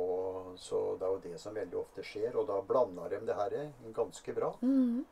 Og 0.00 0.54
så 0.58 0.78
Det 0.96 1.04
er 1.06 1.12
jo 1.12 1.18
det 1.24 1.40
som 1.40 1.54
veldig 1.54 1.78
ofte 1.78 2.04
skjer. 2.04 2.36
Og 2.36 2.46
da 2.48 2.56
blander 2.64 3.12
de 3.12 3.20
det 3.28 3.36
her 3.36 3.56
eh, 3.60 3.90
ganske 3.96 4.34
bra. 4.34 4.54
Mm. 4.62 5.04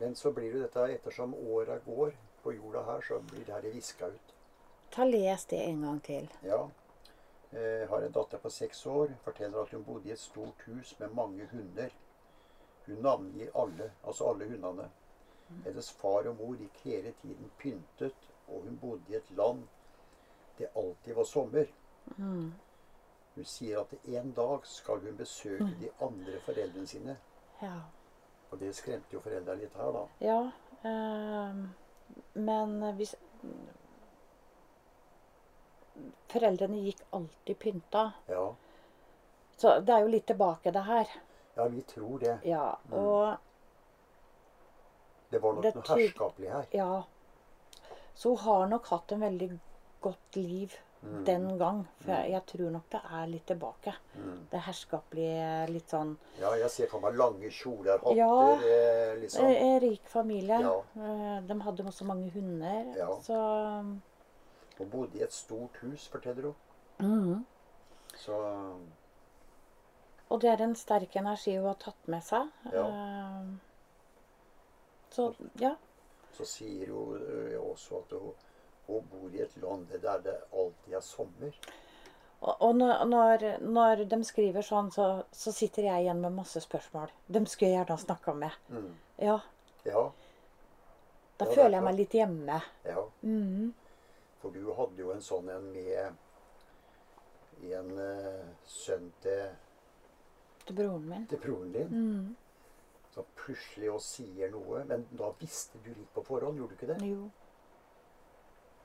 Men 0.00 0.14
så 0.14 0.32
blir 0.36 0.52
jo 0.52 0.62
dette 0.62 0.84
ettersom 0.96 1.34
åra 1.34 1.78
går 1.84 2.12
på 2.42 2.52
jorda 2.56 2.84
her, 2.84 3.00
så 3.08 3.18
blir 3.32 3.44
det 3.44 3.56
her 3.56 3.72
viska 3.72 4.06
ut. 4.08 4.34
Ta 4.90 5.04
Les 5.04 5.44
det 5.50 5.62
en 5.64 5.82
gang 5.82 6.02
til. 6.02 6.28
Ja. 6.42 6.60
Jeg 7.52 7.88
har 7.88 8.06
en 8.06 8.12
datter 8.12 8.38
på 8.38 8.50
seks 8.50 8.86
år. 8.86 9.14
Forteller 9.24 9.62
at 9.62 9.74
hun 9.74 9.84
bodde 9.84 10.08
i 10.08 10.12
et 10.12 10.18
stort 10.18 10.62
hus 10.66 10.94
med 10.98 11.14
mange 11.14 11.48
hunder. 11.52 11.90
Hun 12.86 13.02
navngir 13.02 13.50
alle, 13.54 13.92
altså 14.06 14.30
alle 14.30 14.48
hundene. 14.48 14.90
Hennes 15.64 15.92
far 15.92 16.28
og 16.30 16.36
mor 16.38 16.54
gikk 16.58 16.76
hele 16.84 17.12
tiden 17.22 17.50
pyntet, 17.58 18.30
og 18.48 18.62
hun 18.62 18.78
bodde 18.78 19.12
i 19.12 19.18
et 19.18 19.30
land 19.34 19.64
det 20.60 20.68
alltid 20.76 21.14
var 21.14 21.24
sommer. 21.24 21.66
Mm. 22.16 22.52
Hun 23.34 23.44
sier 23.44 23.80
at 23.80 23.94
en 24.04 24.32
dag 24.32 24.66
skal 24.66 25.00
hun 25.00 25.16
besøke 25.16 25.70
de 25.80 25.88
andre 26.00 26.40
foreldrene 26.44 26.86
sine. 26.86 27.16
Ja. 27.62 27.76
Og 28.50 28.60
det 28.60 28.74
skremte 28.76 29.14
jo 29.14 29.22
foreldra 29.24 29.54
litt 29.54 29.76
her, 29.78 29.92
da. 29.94 30.02
ja 30.20 30.40
øh, 30.90 31.62
men 32.34 32.94
hvis 32.96 33.14
Foreldrene 36.28 36.80
gikk 36.84 37.00
alltid 37.12 37.58
pynta. 37.58 38.12
Ja, 38.28 38.54
Så 39.58 39.80
det 39.84 39.90
er 39.94 40.00
jo 40.00 40.06
litt 40.08 40.26
tilbake, 40.26 40.72
det 40.72 40.82
her. 40.84 41.06
ja 41.56 41.64
vi 41.68 41.80
tror 41.82 42.18
det. 42.20 42.38
Ja, 42.44 42.76
Mm. 42.88 42.94
og 42.98 43.36
Det 45.30 45.38
var 45.42 45.52
nok 45.52 45.62
Det 45.62 45.74
noe 45.74 45.82
herskapelig 45.96 46.50
her. 46.50 46.64
Ja. 46.72 47.02
Så 48.14 48.28
hun 48.30 48.38
har 48.38 48.66
nok 48.68 48.86
hatt 48.86 49.12
en 49.12 49.20
veldig 49.20 49.58
godt 50.02 50.36
liv 50.36 50.74
Mm. 51.02 51.24
den 51.24 51.58
gang. 51.58 51.86
For 52.00 52.10
jeg, 52.12 52.30
jeg 52.30 52.42
tror 52.46 52.70
nok 52.70 52.82
det 52.90 53.00
er 53.10 53.26
litt 53.26 53.46
tilbake. 53.46 53.94
Mm. 54.18 54.46
Det 54.50 54.60
herskapelige, 54.60 55.68
litt 55.70 55.88
sånn 55.88 56.16
Ja, 56.40 56.50
jeg 56.54 56.70
ser 56.70 56.86
for 56.88 57.00
meg 57.00 57.14
lange 57.16 57.48
kjoler, 57.50 57.92
hatter, 57.98 58.16
Ja. 58.16 58.52
eh, 58.56 59.14
liksom. 59.20 59.44
eh, 59.46 59.62
En 59.62 59.80
rik 59.80 60.02
familie. 60.04 60.60
Ja. 60.60 60.74
Eh, 60.96 61.40
De 61.46 61.60
hadde 61.60 61.84
også 61.84 62.04
mange 62.04 62.30
hunder. 62.30 62.84
Ja. 62.98 63.06
Så 63.22 64.00
Hun 64.80 64.88
bodde 64.90 65.18
i 65.20 65.22
et 65.22 65.32
stort 65.36 65.76
hus, 65.84 66.06
forteller 66.08 66.50
hun. 66.50 66.54
Mhm. 67.04 67.44
Så 68.16 68.36
Og 70.30 70.40
det 70.40 70.50
er 70.50 70.62
en 70.62 70.74
sterk 70.78 71.16
energi 71.16 71.56
hun 71.58 71.66
har 71.66 71.78
tatt 71.82 72.08
med 72.08 72.22
seg. 72.24 72.48
Ja. 72.72 72.84
Eh, 72.88 73.46
Så 75.10 75.34
ja. 75.58 75.74
Så 76.36 76.44
sier 76.46 76.92
hun 76.94 77.18
også 77.70 77.98
at 78.04 78.12
hun, 78.14 78.32
hun 78.86 79.06
bor 79.10 79.30
i 79.34 79.40
et 79.42 79.56
land 79.62 79.88
der 80.02 80.20
det 80.22 80.36
alltid 80.52 80.94
er 80.94 81.00
sommer. 81.00 81.56
Og, 82.40 82.76
når, 82.76 83.58
når, 83.60 84.04
de 84.08 84.18
skriver 84.24 84.62
sånn, 84.64 84.88
så, 84.94 85.24
så 85.32 85.52
sitter 85.52 85.90
jeg 85.90 86.06
igjen 86.06 86.22
med 86.22 86.32
masse 86.32 86.60
spørsmål. 86.64 87.10
Dem 87.28 87.44
skulle 87.46 87.68
jeg 87.74 87.80
gjerne 87.82 87.96
ha 87.98 88.00
snakka 88.00 88.34
med. 88.34 88.56
Mm. 88.68 88.94
Ja, 89.18 89.40
Ja, 89.84 90.06
da 91.40 91.44
Ja, 91.44 91.50
er 91.50 91.54
føler 91.54 91.76
jeg 91.76 91.84
meg 91.84 91.98
litt 91.98 92.16
hjemme. 92.16 92.62
ja. 92.84 93.04
Mhm. 93.22 93.74
For 94.40 94.50
du 94.50 94.72
hadde 94.74 94.96
jo 95.02 95.10
en 95.12 95.20
sånn 95.24 95.48
en 95.52 95.72
med 95.72 96.16
en 97.76 97.90
uh, 97.98 98.46
sønn 98.64 99.10
til, 99.20 99.50
Til 100.66 100.74
broren 100.78 101.08
min. 101.08 101.26
til 101.28 101.38
broren 101.42 101.72
din. 101.74 101.88
Mm. 101.92 102.36
Som 103.12 103.24
plutselig 103.36 103.90
og 103.92 104.00
sier 104.00 104.50
noe. 104.54 104.84
Men 104.88 105.04
da 105.18 105.30
visste 105.40 105.78
du 105.84 105.90
litt 105.92 106.12
på 106.14 106.24
forhånd, 106.24 106.56
gjorde 106.56 106.70
du 106.70 106.76
ikke 106.78 106.92
det? 106.94 106.98
Jo, 107.10 107.30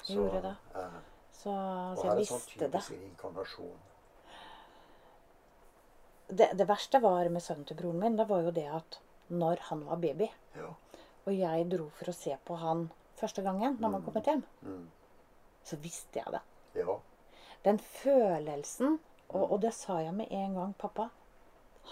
jeg 0.07 0.17
gjorde 0.17 0.41
det. 0.41 0.55
eh, 0.75 1.00
Så, 1.31 1.50
og 1.51 1.97
så 1.97 2.03
her 2.09 2.15
jeg 2.15 2.25
er 2.25 2.29
sånn 2.31 2.47
typisk 2.50 2.91
reinkarnasjon. 2.91 3.77
det. 6.27 6.50
Det 6.57 6.67
verste 6.67 7.00
var 7.03 7.29
med 7.29 7.41
sønnen 7.45 7.65
til 7.69 7.77
broren 7.79 8.00
min, 8.01 8.15
det 8.17 8.27
var 8.29 8.41
jo 8.47 8.51
det 8.55 8.65
at 8.67 9.00
når 9.29 9.59
han 9.69 9.85
var 9.85 9.95
baby, 10.01 10.29
Ja. 10.55 10.74
og 11.25 11.33
jeg 11.33 11.69
dro 11.69 11.89
for 11.89 12.05
å 12.12 12.13
se 12.13 12.38
på 12.45 12.57
han 12.57 12.91
første 13.17 13.43
gangen 13.43 13.77
når 13.79 13.91
var 13.91 14.00
Mm. 14.00 14.05
kommet 14.05 14.25
hjem, 14.25 14.43
Mm. 14.63 14.88
Så 15.65 15.77
visste 15.81 16.22
jeg 16.22 16.34
det. 16.36 16.41
Ja. 16.79 16.98
Den 17.65 17.79
følelsen, 17.79 19.00
og, 19.29 19.51
og 19.51 19.62
det 19.63 19.74
sa 19.74 20.00
jeg 20.05 20.13
med 20.13 20.31
en 20.31 20.57
gang, 20.57 20.75
pappa. 20.77 21.10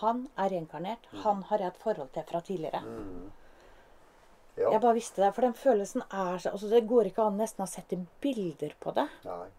Han 0.02 0.28
er 0.38 0.54
reinkarnert. 0.54 1.08
Han 1.24 1.44
har 1.50 1.62
jeg 1.62 1.74
et 1.74 1.82
forhold 1.82 2.10
til 2.14 2.26
fra 2.30 2.42
tidligere. 2.42 2.82
Mm. 2.86 3.32
Ja. 4.58 4.70
Jeg 4.72 4.82
bare 4.82 4.94
visste 4.94 5.22
det. 5.22 5.34
For 5.34 5.42
den 5.42 5.54
følelsen 5.54 6.02
er 6.12 6.38
så 6.38 6.50
altså 6.50 6.68
Det 6.68 6.88
går 6.88 7.10
ikke 7.10 7.26
an 7.26 7.38
nesten 7.42 7.66
å 7.66 7.70
sette 7.70 7.98
bilder 8.22 8.76
på 8.80 8.94
det. 8.94 9.08
Nei. 9.26 9.50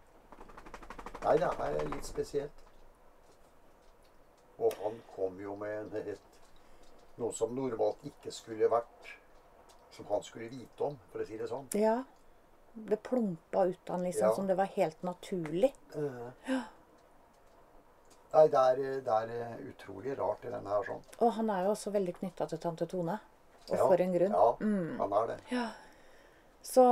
Nei, 1.25 1.35
det 1.41 1.49
er 1.67 1.89
litt 1.89 2.07
spesielt. 2.07 2.63
Og 4.59 4.73
han 4.83 5.01
kom 5.15 5.39
jo 5.41 5.55
med 5.59 5.95
et, 5.99 6.19
noe 7.19 7.35
som 7.35 7.51
normalt 7.55 8.03
ikke 8.07 8.31
skulle 8.31 8.69
vært 8.71 9.09
Som 9.91 10.07
han 10.07 10.23
skulle 10.23 10.47
vite 10.51 10.83
om, 10.83 10.95
for 11.11 11.23
å 11.23 11.25
si 11.27 11.37
det 11.39 11.47
sånn. 11.47 11.67
Ja. 11.79 12.01
Det 12.75 12.97
plumpa 13.03 13.65
ut 13.65 13.89
av 13.89 13.95
han 13.95 14.03
liksom 14.03 14.27
Ja. 14.29 14.35
som 14.35 14.47
det 14.47 14.55
var 14.57 14.65
helt 14.75 15.01
naturlig. 15.03 15.73
Eh. 15.95 16.63
Nei, 18.35 18.47
det 18.51 18.59
er, 18.59 18.75
det 19.05 19.07
er 19.15 19.29
eh, 19.31 19.53
utrolig 19.69 20.17
rart 20.19 20.43
i 20.43 20.49
denne 20.51 20.67
her 20.69 20.83
sånn. 20.83 21.01
Og 21.23 21.31
han 21.37 21.49
er 21.49 21.63
jo 21.63 21.71
også 21.71 21.91
veldig 21.95 22.15
knytta 22.17 22.47
til 22.51 22.59
tante 22.59 22.85
Tone. 22.91 23.19
Og 23.69 23.77
Ja, 23.77 23.87
for 23.87 24.01
en 24.01 24.13
grunn. 24.13 24.31
Ja, 24.35 24.55
Mm. 24.59 24.97
han 24.99 25.13
er 25.13 25.27
det. 25.27 25.37
Så 26.61 26.83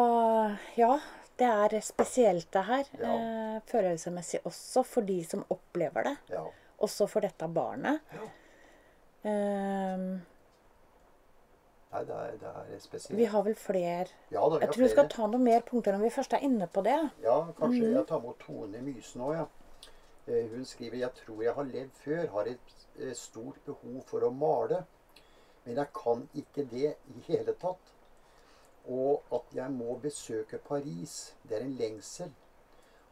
ja, 0.78 1.00
det 1.38 1.48
er 1.50 1.82
spesielt 1.82 2.50
det 2.52 2.64
her. 2.66 2.86
Ja. 2.98 3.14
Eh, 3.14 3.60
følelsesmessig 3.68 4.40
også 4.46 4.86
for 4.86 5.02
de 5.02 5.24
som 5.24 5.44
opplever 5.50 6.04
det. 6.04 6.18
Ja. 6.30 6.46
Også 6.80 7.08
for 7.10 7.20
dette 7.22 7.48
barnet. 7.54 8.00
Ja. 8.14 9.30
Eh, 9.30 10.20
Nei, 11.94 12.04
det 12.10 12.16
er, 12.18 12.38
det 12.42 12.52
er 12.76 12.80
spesielt. 12.82 13.18
vi 13.20 13.26
har 13.30 13.44
vel 13.46 13.56
flere 13.56 14.08
ja, 14.32 14.42
da, 14.50 14.60
Jeg 14.64 14.70
tror 14.74 14.82
vi 14.82 14.90
skal 14.90 15.10
ta 15.14 15.28
noen 15.30 15.44
mer 15.46 15.66
punkter 15.68 15.94
når 15.94 16.08
vi 16.08 16.14
først 16.16 16.34
er 16.34 16.46
inne 16.48 16.66
på 16.68 16.82
det. 16.86 16.98
Ja, 17.22 17.36
kanskje 17.58 17.84
mm. 17.84 17.98
jeg 18.00 18.08
tar 18.10 18.24
med 18.24 18.40
Tone 18.42 18.82
Mysen 18.82 19.22
òg, 19.22 19.36
ja. 19.38 19.46
Eh, 20.26 20.48
Hun 20.50 20.66
skriver 20.66 20.98
jeg 21.04 21.14
tror 21.20 21.44
jeg 21.44 21.54
har 21.54 21.70
levd 21.70 22.00
før, 22.02 22.28
har 22.38 22.50
et 22.50 22.76
eh, 22.98 23.14
stort 23.18 23.60
behov 23.66 24.02
for 24.10 24.26
å 24.26 24.32
male. 24.34 24.84
Men 25.66 25.78
jeg 25.80 25.92
kan 25.96 26.24
ikke 26.34 26.66
det 26.72 26.96
i 27.14 27.26
hele 27.28 27.54
tatt. 27.62 27.92
Og 28.92 29.36
at 29.36 29.54
jeg 29.56 29.72
må 29.72 29.96
besøke 30.04 30.58
Paris, 30.58 31.36
det 31.48 31.60
er 31.60 31.68
en 31.68 31.78
lengsel. 31.80 32.34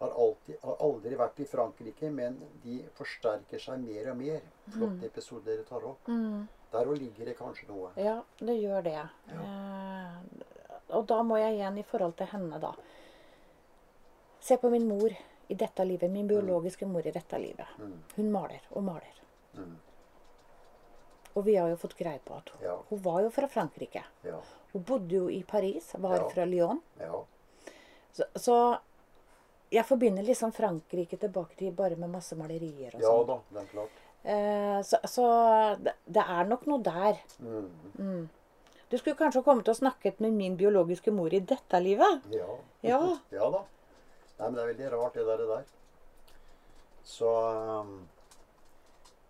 Har, 0.01 0.15
alltid, 0.17 0.57
har 0.63 0.81
aldri 0.81 1.17
vært 1.19 1.39
i 1.39 1.45
Frankrike, 1.45 2.09
men 2.11 2.39
de 2.63 2.79
forsterker 2.97 3.61
seg 3.61 3.85
mer 3.85 4.09
og 4.11 4.17
mer. 4.19 4.41
Flotte 4.73 5.05
episoder 5.05 5.53
dere 5.53 5.67
tar 5.69 5.85
opp. 5.85 6.09
Der 6.71 6.87
òg 6.87 6.97
ligger 6.99 7.25
det 7.25 7.37
kanskje 7.37 7.67
noe. 7.67 7.89
Ja, 7.99 8.21
det 8.39 8.55
gjør 8.61 8.83
det. 8.85 8.97
Eh, 9.27 10.45
og 10.95 11.05
da 11.07 11.21
må 11.23 11.37
jeg 11.39 11.57
igjen 11.57 11.77
i 11.77 11.83
forhold 11.83 12.15
til 12.19 12.27
henne, 12.31 12.59
da. 12.63 12.71
Se 14.41 14.57
på 14.57 14.69
min 14.71 14.87
mor 14.87 15.11
i 15.51 15.55
dette 15.55 15.83
livet. 15.85 16.09
Min 16.11 16.27
biologiske 16.27 16.87
mor 16.87 17.05
i 17.07 17.11
dette 17.11 17.39
livet. 17.39 17.67
Mm. 17.77 17.97
Hun 18.15 18.31
maler 18.31 18.61
og 18.71 18.83
maler. 18.87 19.19
Mm. 19.57 19.75
Og 21.35 21.45
vi 21.45 21.55
har 21.55 21.69
jo 21.71 21.77
fått 21.79 21.95
greie 21.99 22.19
på 22.23 22.35
at 22.37 22.49
Ja. 22.61 22.77
hun 22.89 22.99
var 23.03 23.21
jo 23.21 23.29
fra 23.31 23.47
Frankrike. 23.47 24.03
Ja. 24.23 24.39
Hun 24.73 24.83
bodde 24.83 25.15
jo 25.15 25.27
i 25.29 25.43
Paris, 25.43 25.93
var 25.97 26.17
Ja. 26.17 26.29
fra 26.29 26.45
Lyon. 26.45 26.81
Ja. 26.99 27.23
Så, 28.13 28.23
så 28.35 28.79
jeg 29.71 29.85
forbinder 29.85 30.23
liksom 30.23 30.51
Frankrike 30.51 31.17
tilbake 31.17 31.55
til 31.55 31.71
bare 31.71 31.95
med 31.95 32.09
masse 32.09 32.35
malerier 32.35 32.95
og 32.95 33.01
ja 33.01 33.07
sånn. 33.07 33.27
da, 33.27 33.37
det 33.51 33.61
er 33.61 33.67
klart. 33.71 34.00
Eh, 34.23 34.81
så 34.85 34.97
så 35.09 35.25
det, 35.81 36.21
er 36.21 36.45
nok 36.49 36.67
noe 36.69 36.83
der. 36.85 37.19
Mm. 37.39 37.69
Mm. 37.97 38.29
Du 38.91 38.97
skulle 38.97 39.17
kanskje 39.17 39.43
kommet 39.43 39.69
og 39.71 39.75
snakket 39.75 40.19
med 40.19 40.35
min 40.35 40.57
biologiske 40.57 41.11
mor 41.11 41.33
i 41.33 41.39
dette 41.39 41.79
livet. 41.79 42.25
Ja. 42.31 42.57
Ja. 42.83 42.99
ja 43.37 43.51
da. 43.53 43.63
Nei, 44.37 44.49
men 44.49 44.57
det 44.57 44.63
er 44.63 44.71
veldig 44.73 44.91
rart, 44.95 45.13
det 45.15 45.25
der. 45.25 45.37
Det 45.37 45.47
der. 45.47 45.63
Så 47.03 47.29
um, 47.81 48.01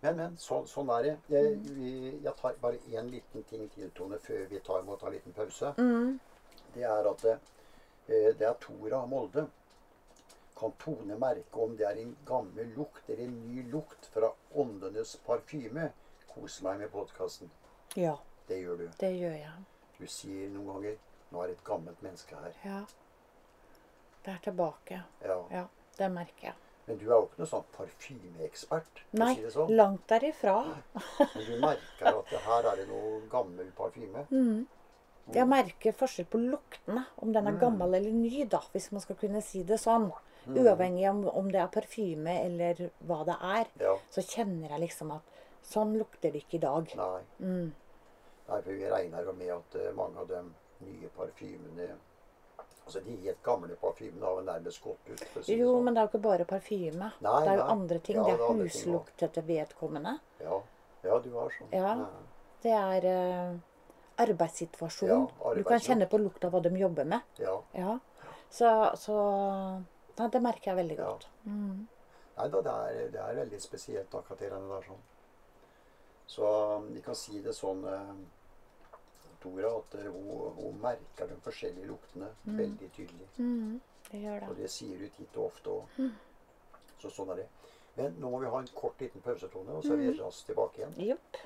Men, 0.02 0.16
men. 0.16 0.36
Så, 0.36 0.64
sånn 0.66 0.90
er 0.90 1.04
det. 1.06 1.14
Jeg, 1.30 1.56
vi, 1.76 1.92
jeg 2.24 2.34
tar 2.40 2.56
bare 2.60 2.80
én 2.90 3.06
liten 3.12 3.44
ting 3.46 3.68
til, 3.70 3.90
Tone, 3.94 4.18
før 4.18 4.48
vi 4.50 4.58
tar, 4.66 4.82
må 4.82 4.96
ta 4.98 5.06
en 5.06 5.14
liten 5.14 5.36
pause. 5.36 5.70
Mm. 5.78 6.16
Det 6.74 6.82
er 6.88 7.06
at 7.06 7.22
det, 7.22 7.36
eh, 8.08 8.32
det 8.38 8.48
er 8.48 8.56
Tora 8.60 9.04
Molde. 9.06 9.46
Kan 10.62 10.72
Tone 10.78 11.16
merke 11.18 11.58
om 11.58 11.72
det 11.76 11.86
er 11.88 11.96
en 11.98 12.12
gammel 12.26 12.68
lukt 12.76 13.08
eller 13.10 13.24
en 13.24 13.38
ny 13.48 13.64
lukt 13.72 14.06
fra 14.14 14.28
Åndenes 14.54 15.16
parfyme? 15.26 15.88
Kos 16.30 16.60
meg 16.62 16.78
med 16.84 16.92
podkasten. 16.92 17.50
Ja, 17.98 18.14
Det 18.48 18.60
gjør 18.62 18.76
du. 18.78 18.84
det 19.00 19.10
gjør 19.18 19.34
jeg. 19.40 19.64
Du 19.98 20.06
sier 20.06 20.48
noen 20.50 20.66
ganger 20.70 20.96
'Nå 21.32 21.42
er 21.42 21.48
et 21.48 21.64
gammelt 21.64 22.02
menneske 22.02 22.36
her'. 22.36 22.54
Ja. 22.64 22.84
Det 24.24 24.34
er 24.34 24.38
tilbake. 24.44 25.02
Ja. 25.24 25.38
Ja, 25.50 25.64
det 25.98 26.10
merker 26.12 26.42
jeg. 26.42 26.54
Men 26.86 26.98
du 26.98 27.04
er 27.10 27.14
jo 27.16 27.22
ikke 27.26 27.38
noe 27.38 27.46
sånn 27.46 27.64
parfymeekspert, 27.76 29.02
Nei, 29.12 29.34
si 29.34 29.42
det 29.42 29.52
sånn. 29.52 29.70
langt 29.76 30.06
derifra. 30.08 30.76
Men 31.34 31.46
du 31.46 31.60
merker 31.60 32.06
at 32.18 32.30
det 32.30 32.38
her 32.46 32.64
er 32.72 32.76
det 32.76 32.88
noe 32.88 33.20
gammel 33.30 33.70
parfyme. 33.72 34.26
Mm. 34.30 34.66
Jeg 35.34 35.48
merker 35.48 35.92
forskjell 35.92 36.26
på 36.26 36.38
luktene, 36.50 37.06
om 37.18 37.32
den 37.32 37.46
er 37.46 37.52
Mm. 37.52 37.60
gammel 37.60 37.94
eller 37.94 38.10
ny, 38.12 38.44
da, 38.44 38.60
hvis 38.72 38.92
man 38.92 39.00
skal 39.00 39.16
kunne 39.16 39.40
si 39.42 39.62
det 39.62 39.78
sånn. 39.80 40.12
Mm. 40.46 40.56
Uavhengig 40.64 41.08
om, 41.10 41.20
om 41.28 41.50
det 41.52 41.60
er 41.62 41.68
parfyme 41.70 42.32
eller 42.44 42.80
hva 43.06 43.24
det 43.24 43.36
er, 43.40 43.66
Ja. 43.80 43.96
så 44.10 44.22
kjenner 44.26 44.68
jeg 44.74 44.80
liksom 44.88 45.12
at 45.14 45.22
sånn 45.62 45.92
lukter 45.98 46.32
det 46.32 46.42
ikke 46.42 46.56
i 46.58 46.62
dag. 46.64 46.94
Nei. 46.98 47.20
Mm. 47.40 47.72
Nei, 48.48 48.60
for 48.62 48.72
vi 48.72 48.88
regner 48.90 49.22
jo 49.24 49.32
med 49.38 49.52
at 49.54 49.74
eh, 49.78 49.92
mange 49.94 50.18
av 50.18 50.26
de 50.28 50.40
nye 50.86 51.08
parfymene 51.16 51.92
Altså 52.84 52.98
de 53.04 53.12
helt 53.22 53.38
gamle 53.46 53.76
parfymene 53.78 54.24
har 54.26 54.40
jo 54.40 54.42
nærmest 54.42 54.82
gått 54.82 55.10
ut. 55.12 55.44
Si 55.46 55.54
Jo, 55.54 55.68
sånn. 55.76 55.84
men 55.84 55.94
det 55.94 56.00
er 56.00 56.06
jo 56.08 56.10
ikke 56.10 56.22
bare 56.24 56.44
parfyme. 56.50 57.12
Nei, 57.22 57.34
det 57.44 57.50
er 57.52 57.54
jo 57.60 57.62
nei. 57.62 57.70
andre 57.76 57.98
ting. 58.02 58.16
Ja, 58.16 58.22
det 58.24 58.32
det 58.32 58.42
er 58.42 58.50
er 58.50 58.62
huslukt 58.64 59.22
etter 59.22 59.42
vedkommende. 59.46 60.14
Ja. 60.40 60.58
ja, 61.04 61.18
du 61.22 61.28
har 61.36 61.54
sånn. 61.54 61.70
Ja. 61.70 61.92
Det 62.64 62.72
er 62.74 63.06
uh, 63.06 63.54
arbeidssituasjon. 64.26 65.28
Ja, 65.44 65.54
Du 65.54 65.62
kan 65.64 65.78
kjenne 65.78 66.08
på 66.10 66.18
lukta 66.18 66.50
hva 66.50 66.60
de 66.62 66.74
jobber 66.76 67.04
med. 67.04 67.20
ja. 67.38 67.60
Ja. 67.74 67.98
Så, 68.50 68.68
så 69.00 69.14
Nei, 70.22 70.28
det 70.30 70.42
merker 70.42 70.70
jeg 70.70 70.78
veldig 70.78 70.98
Ja. 70.98 71.08
godt. 71.10 71.26
Mm. 71.44 71.88
Nei 72.36 72.48
da, 72.48 72.60
det 72.64 72.72
er, 72.72 73.08
det 73.12 73.20
er 73.20 73.40
veldig 73.42 73.58
spesielt 73.60 74.14
akkurat 74.14 74.38
det 74.40 74.50
der 74.54 74.86
sånn. 74.86 75.02
Så 76.32 76.48
um, 76.78 76.86
vi 76.94 77.02
kan 77.04 77.16
si 77.18 77.42
det 77.44 77.52
sånn, 77.52 77.82
eh, 77.84 78.12
Tora, 79.42 79.72
at 79.80 79.96
eh, 79.98 80.06
hun, 80.06 80.54
hun 80.56 80.78
merker 80.80 81.26
de 81.28 81.36
forskjellige 81.44 81.88
luktene 81.90 82.30
veldig 82.46 82.88
tydelig. 82.94 83.26
Mm. 83.38 83.80
Det 84.10 84.20
gjør 84.22 84.40
det. 84.40 84.48
Og 84.48 84.56
det. 84.62 84.70
sier 84.70 85.02
hun 85.02 85.10
titt 85.16 85.36
og 85.36 85.48
ofte 85.50 85.74
òg. 85.74 85.98
Så 87.02 87.10
sånn 87.10 87.34
er 87.34 87.42
det. 87.42 87.48
Men 87.98 88.14
nå 88.22 88.30
må 88.32 88.38
vi 88.40 88.48
ha 88.54 88.60
en 88.62 88.70
kort 88.78 89.02
liten 89.02 89.20
pausetone, 89.20 89.74
og 89.74 89.84
så 89.84 89.92
er 89.96 90.00
vi 90.00 90.12
raskt 90.20 90.46
tilbake 90.48 90.80
igjen. 90.80 90.94
Jopp. 91.10 91.40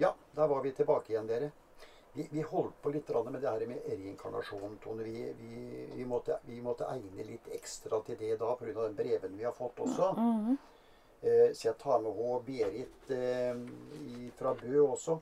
Ja, 0.00 0.14
der 0.32 0.46
var 0.46 0.62
vi 0.62 0.72
tilbake 0.72 1.12
igjen, 1.12 1.26
dere. 1.28 1.50
Vi, 2.12 2.24
vi 2.30 2.42
holdt 2.42 2.78
på 2.82 2.88
litt 2.90 3.08
med 3.08 3.34
det 3.42 3.50
her 3.50 3.66
med 3.68 3.82
reinkarnasjon, 3.84 4.78
Tone. 4.80 5.02
Vi, 5.04 5.32
vi, 5.38 5.88
vi, 5.94 6.04
måtte, 6.08 6.38
vi 6.46 6.62
måtte 6.64 6.86
egne 6.88 7.26
litt 7.28 7.50
ekstra 7.52 8.00
til 8.06 8.16
det 8.16 8.38
da 8.40 8.54
pga. 8.56 8.72
den 8.72 8.96
breven 8.96 9.36
vi 9.36 9.44
har 9.44 9.52
fått 9.52 9.80
også. 9.84 10.12
Mhm. 10.16 10.56
Eh, 11.22 11.52
så 11.52 11.68
jeg 11.68 11.76
tar 11.82 12.00
med 12.00 12.16
henne 12.16 12.38
Berit 12.46 13.10
eh, 13.12 13.60
i, 14.08 14.30
fra 14.38 14.54
Bø 14.54 14.80
også. 14.86 15.18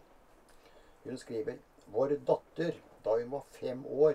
Hun 1.08 1.18
skriver 1.18 1.58
Vår 1.90 2.14
datter, 2.30 2.78
da 3.02 3.16
hun 3.18 3.34
var 3.34 3.50
fem 3.58 3.82
år, 3.86 4.14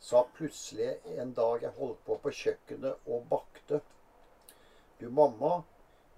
sa 0.00 0.24
plutselig 0.34 0.96
en 1.14 1.32
dag 1.38 1.62
jeg 1.62 1.78
holdt 1.78 2.02
på 2.04 2.18
på 2.18 2.34
kjøkkenet 2.34 3.06
og 3.06 3.30
bakte. 3.30 3.80
Du, 4.98 5.06
mamma, 5.10 5.62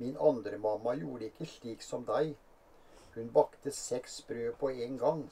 min 0.01 0.17
andre 0.17 0.57
mamma 0.57 0.97
gjorde 0.97 1.29
ikke 1.29 1.53
slik 1.59 1.85
som 1.85 2.09
deg. 2.09 2.33
Hun 3.17 3.29
bakte 3.33 3.71
seks 3.73 4.23
brød 4.29 4.53
på 4.61 4.71
en 4.71 4.99
gang. 4.99 5.31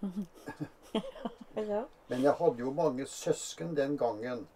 Men 2.08 2.22
jeg 2.22 2.32
hadde 2.32 2.58
jo 2.60 2.72
mange 2.72 3.06
søsken 3.06 3.76
den 3.76 3.96
gangen. 3.98 4.48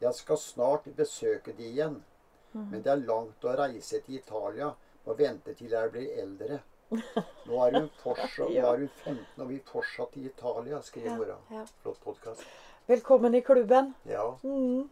Jeg 0.00 0.14
skal 0.14 0.36
snart 0.38 0.88
besøke 0.96 1.52
de 1.56 1.64
igjen. 1.70 2.04
Men 2.52 2.82
det 2.82 2.92
er 2.92 3.04
langt 3.08 3.44
å 3.44 3.56
reise 3.56 4.00
til 4.04 4.20
Italia. 4.20 4.74
og 5.06 5.18
vente 5.18 5.54
til 5.54 5.70
jeg 5.70 5.90
blir 5.94 6.16
eldre. 6.20 6.56
Nå 6.90 7.58
er 7.62 7.76
hun, 7.76 7.88
fortsatt, 8.02 8.48
nå 8.50 8.62
er 8.72 8.80
hun 8.80 8.88
15 8.88 9.42
og 9.42 9.48
vi 9.48 9.58
er 9.60 9.68
fortsatt 9.68 10.16
i 10.18 10.24
Italia, 10.26 10.80
skriver 10.82 11.14
mora. 11.16 11.36
Flott 11.82 12.00
podkast. 12.02 12.42
Velkommen 12.86 13.34
i 13.34 13.40
klubben. 13.40 13.94
Ja. 14.04 14.24
Mm. 14.42 14.88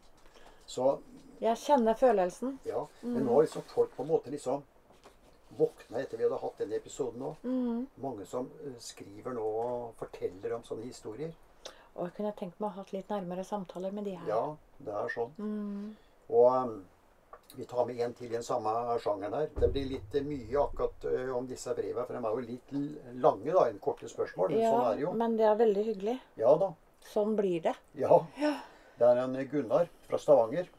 Så 0.67 1.01
Jeg 1.41 1.59
kjenner 1.59 1.95
følelsen. 1.99 2.61
Ja. 2.65 2.87
Men 3.03 3.27
nå 3.27 3.35
har 3.35 3.43
liksom 3.43 3.67
folk 3.75 3.91
på 3.97 4.03
en 4.03 4.09
måte 4.09 4.31
liksom 4.31 4.63
våkna 5.59 6.01
etter 6.01 6.19
vi 6.21 6.27
hadde 6.27 6.41
hatt 6.43 6.63
denne 6.63 6.79
episoden 6.79 7.23
nå. 7.23 7.35
Mm. 7.43 7.85
Mange 8.03 8.27
som 8.29 8.51
eh, 8.65 8.79
skriver 8.83 9.37
nå 9.37 9.45
og 9.45 9.93
forteller 10.01 10.57
om 10.57 10.65
sånne 10.67 10.89
historier. 10.89 11.35
Og 11.95 12.09
jeg 12.09 12.17
kunne 12.17 12.35
tenkt 12.39 12.59
meg 12.59 12.71
å 12.71 12.73
ha 12.75 12.83
hatt 12.83 12.95
litt 12.95 13.13
nærmere 13.13 13.45
samtaler 13.47 13.95
med 13.95 14.09
de 14.09 14.17
her. 14.19 14.27
Ja, 14.29 14.43
det 14.83 14.99
er 14.99 15.15
sånn. 15.15 15.35
Mm. 15.39 15.95
Og 16.35 16.49
um, 16.51 16.77
vi 17.55 17.67
tar 17.71 17.87
med 17.87 18.01
en 18.03 18.15
til 18.19 18.27
i 18.27 18.35
den 18.35 18.47
samme 18.47 18.73
sjangeren 19.03 19.37
her. 19.39 19.51
Det 19.61 19.71
blir 19.75 19.91
litt 19.93 20.17
eh, 20.19 20.27
mye 20.27 20.63
akkurat 20.63 21.07
eh, 21.11 21.31
om 21.37 21.47
disse 21.47 21.75
brevene, 21.77 22.07
for 22.07 22.17
de 22.17 22.23
er 22.23 22.39
jo 22.39 22.47
litt 22.49 23.19
lange, 23.23 23.51
da, 23.51 23.67
enn 23.69 23.83
korte 23.83 24.11
spørsmål. 24.11 24.57
Ja, 24.59 24.73
sånn 24.73 24.87
er 24.89 24.97
det 24.97 25.05
jo. 25.07 25.13
men 25.23 25.37
det 25.39 25.51
er 25.51 25.61
veldig 25.61 25.85
hyggelig. 25.91 26.17
Ja 26.41 26.55
da. 26.61 26.73
Sånn 27.05 27.37
blir 27.37 27.61
det. 27.67 27.75
Ja. 28.01 28.23
Ja. 28.41 28.55
Det 28.99 29.11
er 29.11 29.21
en 29.21 29.37
Gunnar 29.51 29.91
fra 30.09 30.19
Stavanger. 30.19 30.71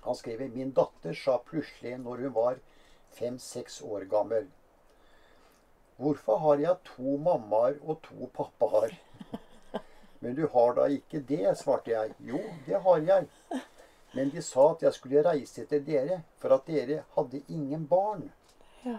Han 0.00 0.16
skriver 0.16 0.48
Min 0.48 0.72
datter 0.72 1.14
sa 1.14 1.36
plutselig 1.44 1.98
når 2.00 2.24
hun 2.24 2.32
var 2.34 2.60
fem-seks 3.16 3.80
år 3.82 4.06
gammel 4.10 4.46
Hvorfor 6.00 6.38
har 6.40 6.60
jeg 6.62 6.76
to 6.88 7.16
mammaer 7.20 7.74
og 7.84 7.98
to 8.06 8.28
pappaer? 8.32 8.94
Men 10.20 10.34
du 10.36 10.46
har 10.52 10.74
da 10.76 10.86
ikke 10.88 11.20
det, 11.28 11.42
svarte 11.60 11.92
jeg. 11.92 12.14
Jo, 12.24 12.40
det 12.66 12.80
har 12.84 13.02
jeg. 13.04 13.26
Men 14.14 14.30
de 14.32 14.40
sa 14.42 14.70
at 14.72 14.82
jeg 14.86 14.96
skulle 14.96 15.22
reise 15.24 15.66
til 15.68 15.84
dere, 15.86 16.22
for 16.40 16.56
at 16.56 16.64
dere 16.68 17.02
hadde 17.16 17.42
ingen 17.52 17.84
barn. 17.88 18.30
Ja. 18.84 18.96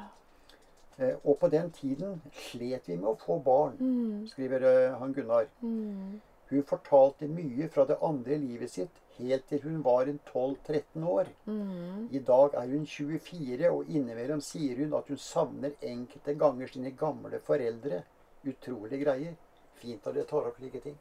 Eh, 1.00 1.16
Og 1.26 1.40
på 1.42 1.50
den 1.50 1.72
tiden 1.74 2.22
slet 2.52 2.86
vi 2.88 2.96
med 3.02 3.10
å 3.10 3.18
få 3.18 3.40
barn, 3.44 3.78
Mm. 3.82 4.28
skriver 4.30 4.62
eh, 4.70 4.98
han 5.00 5.14
Gunnar. 5.14 5.48
Mm. 5.62 6.22
Hun 6.50 6.64
fortalte 6.64 7.28
mye 7.28 7.68
fra 7.70 7.86
det 7.86 7.98
andre 8.02 8.38
livet 8.38 8.70
sitt 8.72 9.01
helt 9.18 9.48
til 9.50 9.62
hun 9.64 9.82
var 9.84 10.08
en 10.08 10.20
12-13 10.32 11.04
år. 11.08 11.28
Mm. 11.46 12.08
I 12.12 12.20
dag 12.20 12.54
er 12.54 12.68
hun 12.74 12.86
24, 12.86 13.70
og 13.72 13.90
innimellom 13.90 14.42
sier 14.42 14.78
hun 14.84 14.94
at 14.98 15.08
hun 15.08 15.18
savner 15.18 15.72
enkelte 15.82 16.36
ganger 16.40 16.68
sine 16.68 16.92
gamle 16.92 17.40
foreldre. 17.40 18.04
Utrolige 18.48 19.04
greier. 19.04 19.36
Fint 19.82 20.08
at 20.08 20.14
dere 20.16 20.26
tar 20.30 20.48
opp 20.50 20.58
slike 20.58 20.82
ting. 20.84 20.98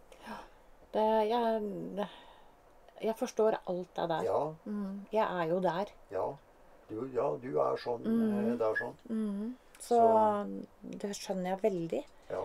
Det, 0.92 1.06
jeg, 1.30 2.06
jeg 3.02 3.14
forstår 3.16 3.58
alt 3.70 3.94
det 3.96 4.08
der. 4.10 4.22
Ja, 4.26 4.40
Mm. 4.66 5.06
Jeg 5.12 5.26
er 5.40 5.44
jo 5.54 5.60
der. 5.60 5.86
ja. 6.10 6.28
Du, 6.90 7.04
ja, 7.14 7.28
du 7.38 7.52
er 7.62 7.76
sånn. 7.78 8.02
Mm. 8.02 8.32
eh, 8.34 8.56
Det 8.58 8.66
er 8.66 8.74
sånn. 8.80 8.96
Mm. 9.08 9.54
Så, 9.78 9.96
Så- 9.96 10.98
det 10.98 11.10
skjønner 11.16 11.50
jeg 11.52 11.60
veldig. 11.62 12.00
Ja. 12.30 12.40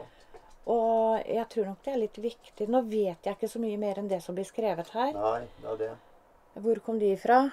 Og 0.66 1.22
jeg 1.30 1.46
tror 1.50 1.66
nok 1.70 1.84
det 1.86 1.94
er 1.94 2.02
litt 2.02 2.18
viktig. 2.18 2.68
Nå 2.74 2.82
vet 2.90 3.28
jeg 3.28 3.38
ikke 3.38 3.50
så 3.52 3.62
mye 3.62 3.78
mer 3.78 4.00
enn 4.02 4.10
det 4.10 4.22
som 4.26 4.36
blir 4.38 4.48
skrevet 4.48 4.90
her. 4.96 5.14
Nei, 5.14 5.42
det 5.62 5.72
er 5.74 5.82
det. 5.84 5.92
Hvor 6.64 6.80
kom 6.86 7.00
de 7.00 7.12
fra? 7.20 7.44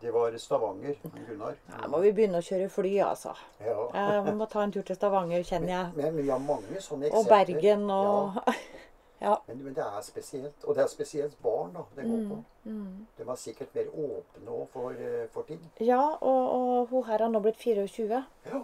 Det 0.00 0.10
var 0.12 0.34
Stavanger. 0.38 0.96
Gunnar. 1.28 1.54
Ja, 1.70 1.86
må 1.88 2.00
vi 2.02 2.10
begynne 2.12 2.42
å 2.42 2.44
kjøre 2.44 2.68
fly, 2.68 2.90
altså. 3.00 3.32
Ja. 3.64 3.76
Jeg 3.94 4.34
må 4.36 4.48
ta 4.52 4.64
en 4.64 4.72
tur 4.74 4.84
til 4.84 4.96
Stavanger, 4.98 5.44
kjenner 5.46 5.72
jeg. 5.72 5.92
Men 5.96 6.18
vi 6.18 6.26
har 6.28 6.42
mange 6.42 6.82
sånne 6.84 7.08
eksempler. 7.08 7.22
Og. 7.22 7.30
Bergen 7.30 7.86
og 7.90 8.42
Ja, 8.46 8.56
Ja. 9.20 9.42
men, 9.46 9.62
men 9.64 9.74
det 9.74 9.80
er 9.82 10.02
spesielt. 10.04 10.64
Og 10.64 10.74
det 10.76 10.82
er 10.84 10.90
spesielt 10.92 11.38
barn 11.42 11.72
da, 11.72 11.86
det 11.96 12.04
går 12.04 12.26
på. 12.28 12.36
Mm. 12.68 13.06
De 13.16 13.26
var 13.26 13.38
sikkert 13.40 13.72
mer 13.74 13.86
åpne 13.88 14.66
for, 14.72 14.90
eh, 14.92 15.22
for 15.32 15.48
ting. 15.48 15.62
Ja, 15.80 16.02
og, 16.20 16.42
og 16.58 16.90
hun 16.92 17.06
her 17.08 17.24
har 17.24 17.32
nå 17.32 17.40
blitt 17.40 17.56
24. 17.62 18.20
Ja. 18.50 18.60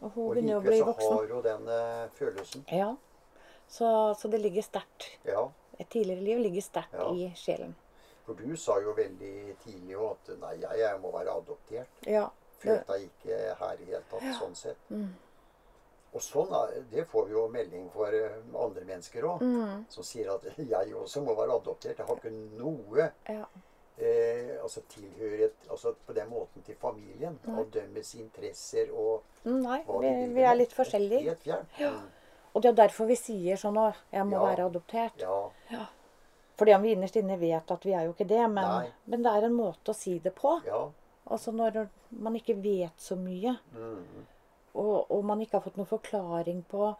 Og 0.00 0.10
hun 0.14 0.22
Og 0.28 0.34
begynner 0.36 0.60
å 0.60 0.62
bli 0.62 0.76
likevel 0.76 0.84
så 0.84 0.92
voksen. 0.92 1.16
har 1.16 1.34
hun 1.34 1.42
den 1.48 1.68
uh, 1.72 2.06
følelsen. 2.14 2.64
Ja. 2.70 2.92
Så, 3.68 4.14
så 4.18 4.28
det 4.30 4.38
ligger 4.40 4.62
sterkt. 4.62 5.08
Ja. 5.26 5.48
Et 5.78 5.88
tidligere 5.90 6.22
liv 6.24 6.38
ligger 6.38 6.62
sterkt 6.62 6.94
Ja. 6.94 7.10
i 7.14 7.32
sjelen. 7.36 7.74
For 8.26 8.34
du 8.34 8.56
sa 8.56 8.78
jo 8.82 8.92
veldig 8.96 9.56
tidlig 9.64 9.96
at 10.10 10.30
nei, 10.40 10.54
jeg, 10.62 10.78
jeg 10.80 11.00
må 11.02 11.12
være 11.14 11.34
adoptert. 11.36 12.00
Ja. 12.06 12.28
Følte 12.58 12.92
deg 12.96 13.02
ikke 13.10 13.36
her 13.60 13.72
i 13.74 13.84
det 13.84 13.86
hele 13.92 14.02
tatt, 14.10 14.26
sånn 14.40 14.54
sett. 14.56 14.78
Mm. 14.90 15.12
Og 16.16 16.22
sånn 16.24 16.52
det 16.90 17.04
får 17.10 17.26
vi 17.28 17.32
jo 17.36 17.44
melding 17.52 17.90
for 17.92 18.14
eh, 18.16 18.38
andre 18.56 18.84
mennesker 18.88 19.26
òg. 19.28 19.42
Mm. 19.44 19.84
Som 19.92 20.06
sier 20.08 20.30
at 20.32 20.46
jeg 20.58 20.94
også 20.96 21.22
må 21.26 21.34
være 21.36 21.58
adoptert. 21.60 21.98
Jeg 22.00 22.06
har 22.08 22.16
ikke 22.16 22.32
noe 22.32 23.10
Ja. 23.28 23.44
eh, 23.98 24.56
altså 24.62 24.80
tilhørighet 24.88 25.68
altså 25.70 25.92
på 26.06 26.12
den 26.16 26.30
måten 26.32 26.62
til 26.66 26.74
familien. 26.80 27.38
Og 27.52 27.68
dømmes 27.74 28.14
interesser 28.14 28.90
og 28.94 29.22
Mm, 29.46 29.60
Nei, 29.62 29.76
vi, 29.86 30.08
vi 30.34 30.42
er 30.42 30.56
litt 30.58 30.72
forskjellige. 30.74 31.20
Helt 31.28 31.44
fjern. 31.44 31.68
Ja. 31.78 31.92
Og 32.56 32.62
det 32.64 32.70
er 32.72 32.78
derfor 32.86 33.06
vi 33.10 33.16
sier 33.20 33.58
sånn 33.60 33.76
òg. 33.76 33.98
Jeg 34.14 34.24
må 34.24 34.38
Ja. 34.38 34.44
være 34.48 34.64
adoptert. 34.70 35.20
Ja. 35.20 35.86
Fordi 36.56 36.72
om 36.74 36.82
vi 36.86 36.94
innerst 36.96 37.16
inne 37.20 37.36
vet 37.38 37.70
at 37.70 37.82
vi 37.84 37.92
er 37.92 38.06
jo 38.06 38.14
ikke 38.14 38.26
det. 38.30 38.40
Men, 38.50 38.86
men 39.06 39.22
det 39.26 39.32
er 39.36 39.44
en 39.44 39.56
måte 39.58 39.92
å 39.92 39.94
si 39.94 40.18
det 40.18 40.32
på. 40.34 40.60
ja. 40.66 40.86
Altså 41.28 41.50
når 41.52 41.88
man 42.22 42.36
ikke 42.38 42.54
vet 42.62 42.96
så 43.02 43.16
mye, 43.18 43.58
Mm. 43.74 44.26
og, 44.76 45.10
og 45.10 45.24
man 45.24 45.40
ikke 45.42 45.58
har 45.58 45.60
fått 45.64 45.76
noen 45.76 45.88
forklaring 45.90 46.64
på 46.70 46.94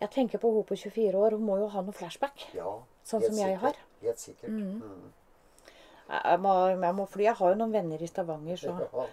Jeg 0.00 0.10
tenker 0.10 0.38
på 0.38 0.50
hun 0.52 0.64
på 0.64 0.74
24 0.76 1.14
år. 1.14 1.30
Hun 1.36 1.44
må 1.46 1.58
jo 1.60 1.68
ha 1.68 1.80
noe 1.82 1.92
flashback. 1.92 2.46
ja. 2.54 2.72
Sånn 3.04 3.22
som 3.22 3.36
jeg 3.36 3.58
har. 3.58 3.74
Helt 4.02 4.18
sikkert. 4.18 4.48
Mm. 4.48 4.80
Mm. 4.82 5.12
Jeg 6.10 6.40
må, 6.40 6.54
jeg 6.80 6.94
må 6.96 7.06
fly. 7.08 7.22
Jeg 7.24 7.34
har 7.36 7.52
jo 7.52 7.58
noen 7.60 7.72
venner 7.72 8.02
i 8.02 8.06
Stavanger, 8.08 8.56
så 8.56 8.72
Ja, 8.72 9.06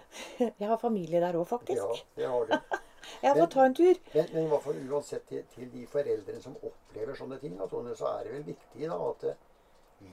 jeg 0.60 0.68
har 0.70 0.78
familie 0.78 1.20
der 1.20 1.34
òg, 1.34 1.52
ja, 1.70 1.86
det 2.16 2.28
har 2.28 2.46
du. 2.46 2.78
Jeg 3.24 3.38
får 3.38 3.48
ta 3.54 3.66
en 3.66 3.74
tur. 3.78 4.00
Men, 4.14 4.30
men 4.34 4.50
men 4.50 4.62
fall 4.66 4.80
uansett 4.90 5.26
til, 5.30 5.44
til 5.56 5.72
de 5.74 5.86
foreldrene 5.90 6.42
som 6.44 6.56
opplever 6.62 7.18
sånne 7.18 7.40
ting, 7.42 7.58
Tone, 7.72 7.96
så 7.96 8.12
er 8.18 8.24
det 8.28 8.34
vel 8.38 8.46
viktig 8.52 8.88
da, 8.90 9.00
at 9.10 9.24
eh, 9.32 9.42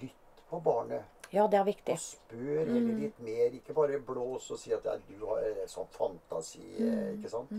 lytt 0.02 0.42
på 0.50 0.60
barnet. 0.64 1.04
Ja, 1.30 1.44
det 1.46 1.58
er 1.60 1.64
viktig. 1.68 1.92
Og 1.92 2.00
spør 2.00 2.64
heller 2.72 2.94
litt 3.02 3.18
mer. 3.20 3.52
Ikke 3.58 3.74
bare 3.76 3.98
blås 4.00 4.50
og 4.50 4.58
si 4.60 4.72
at 4.72 4.84
ja, 4.88 4.94
du 5.10 5.26
har 5.26 5.44
eh, 5.44 5.66
sånn 5.68 5.88
fantasi. 5.92 6.64
Mm. 6.78 7.18
Ikke 7.18 7.32
sant? 7.32 7.52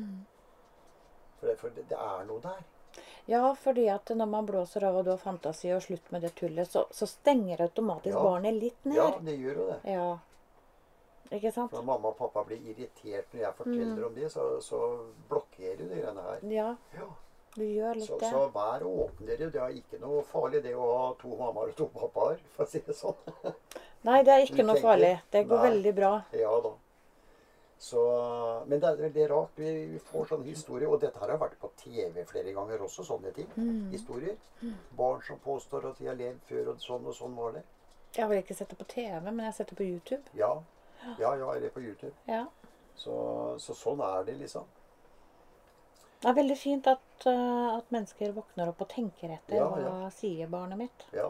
For, 1.39 1.47
det, 1.47 1.58
for 1.62 1.75
det, 1.75 1.86
det 1.91 1.97
er 2.02 2.25
noe 2.28 2.41
der. 2.43 2.63
Ja, 3.30 3.43
fordi 3.54 3.84
at 3.93 4.10
når 4.17 4.25
man 4.25 4.47
blåser 4.49 4.84
av 4.88 4.95
og 4.97 5.06
du 5.06 5.12
har 5.13 5.19
fantasi 5.21 5.69
og 5.75 5.84
slutt 5.86 6.08
med 6.12 6.23
det 6.25 6.32
tullet, 6.39 6.65
så, 6.71 6.88
så 6.89 7.06
stenger 7.08 7.62
automatisk 7.67 8.15
Ja. 8.15 8.23
barnet 8.25 8.58
litt 8.58 8.86
ned. 8.89 8.97
Ja, 8.97 9.12
det 9.21 9.36
gjør 9.38 9.60
jo 9.62 9.67
det. 9.69 9.78
Ja. 9.93 10.08
Ikke 11.32 11.52
sant? 11.54 11.72
Når 11.72 11.84
mamma 11.86 12.10
og 12.10 12.18
pappa 12.18 12.44
blir 12.44 12.58
irritert 12.72 13.34
når 13.34 13.42
jeg 13.44 13.54
forteller 13.60 14.06
om 14.08 14.13
det, 14.15 14.32
så, 14.34 14.46
så 14.65 14.80
blokkerer 15.30 15.78
de 15.78 15.89
greiene 15.92 16.24
her. 16.26 16.39
Ja, 16.50 16.70
Ja. 16.98 17.08
du 17.56 17.63
gjør 17.65 17.96
litt 18.00 18.08
Så, 18.08 18.18
det. 18.20 18.32
så 18.34 18.48
vær 18.54 18.84
åpen, 18.89 19.26
dere. 19.30 19.50
Det 19.54 19.62
er 19.62 19.76
ikke 19.78 20.00
noe 20.02 20.24
farlig 20.24 20.63
det 20.63 20.74
å 20.76 20.88
ha 20.98 21.13
to 21.22 21.36
mammaer 21.38 21.70
og 21.70 21.76
to 21.78 21.88
pappaer, 21.94 22.39
for 22.56 22.65
å 22.65 22.70
si 22.70 22.80
det 22.86 22.96
sånn. 22.98 23.15
Nei, 24.10 24.22
det 24.24 24.34
er 24.34 24.46
ikke 24.48 24.63
noe 24.65 24.76
tenker- 24.76 24.88
farlig. 24.88 25.13
Det 25.32 25.44
går 25.48 25.58
Nei. 25.62 25.70
veldig 25.70 25.96
bra. 26.02 26.12
Ja 26.34 26.54
da. 26.65 26.74
Så, 27.80 28.02
men 28.68 28.80
det 28.82 28.89
er 28.89 28.98
veldig 29.00 29.26
rart. 29.32 29.52
Vi 29.56 30.00
får 30.10 30.26
sånne 30.34 30.50
historier. 30.50 30.89
Og 30.92 31.00
dette 31.00 31.20
her 31.22 31.30
har 31.32 31.38
vært 31.39 31.54
på 31.62 31.70
TV 31.80 32.26
flere 32.28 32.52
ganger 32.52 32.82
også, 32.84 33.06
sånne 33.08 33.32
ting. 33.38 33.48
Mm. 33.56 33.86
Historier. 33.94 34.36
Barn 34.98 35.22
som 35.24 35.39
påstår 35.39 35.86
at 35.94 36.02
de 36.02 36.10
har 36.10 36.18
levd 36.20 36.42
før, 36.50 36.74
og 36.74 36.82
sånn 36.84 37.08
og 37.08 37.15
sånn 37.15 37.38
var 37.39 37.54
det. 37.56 37.63
Jeg 38.18 38.24
har 38.26 38.30
vel 38.34 38.42
ikke 38.42 38.58
sett 38.58 38.70
det 38.74 38.80
på 38.82 38.88
TV, 38.89 39.22
men 39.30 39.39
jeg 39.46 39.46
har 39.52 39.56
sett 39.62 39.70
det 39.72 39.78
på 39.80 39.86
YouTube. 39.88 40.24
Ja. 40.36 40.52
Ja, 41.19 41.35
ja, 41.35 41.53
eller 41.55 41.69
på 41.69 41.81
YouTube. 41.81 42.13
Ja. 42.25 42.45
Så, 42.99 43.13
så 43.63 43.75
sånn 43.77 44.01
er 44.03 44.25
det, 44.27 44.35
liksom. 44.41 44.67
Det 46.19 46.27
er 46.27 46.35
veldig 46.35 46.57
fint 46.59 46.88
at, 46.91 47.27
eh, 47.31 47.67
at 47.77 47.93
mennesker 47.95 48.33
våkner 48.35 48.73
opp 48.73 48.81
og 48.83 48.89
tenker 48.91 49.31
etter. 49.38 49.55
Ja, 49.62 49.69
Hva 49.71 50.09
sier 50.12 50.49
barnet 50.51 50.81
mitt? 50.81 51.05
Ja. 51.15 51.29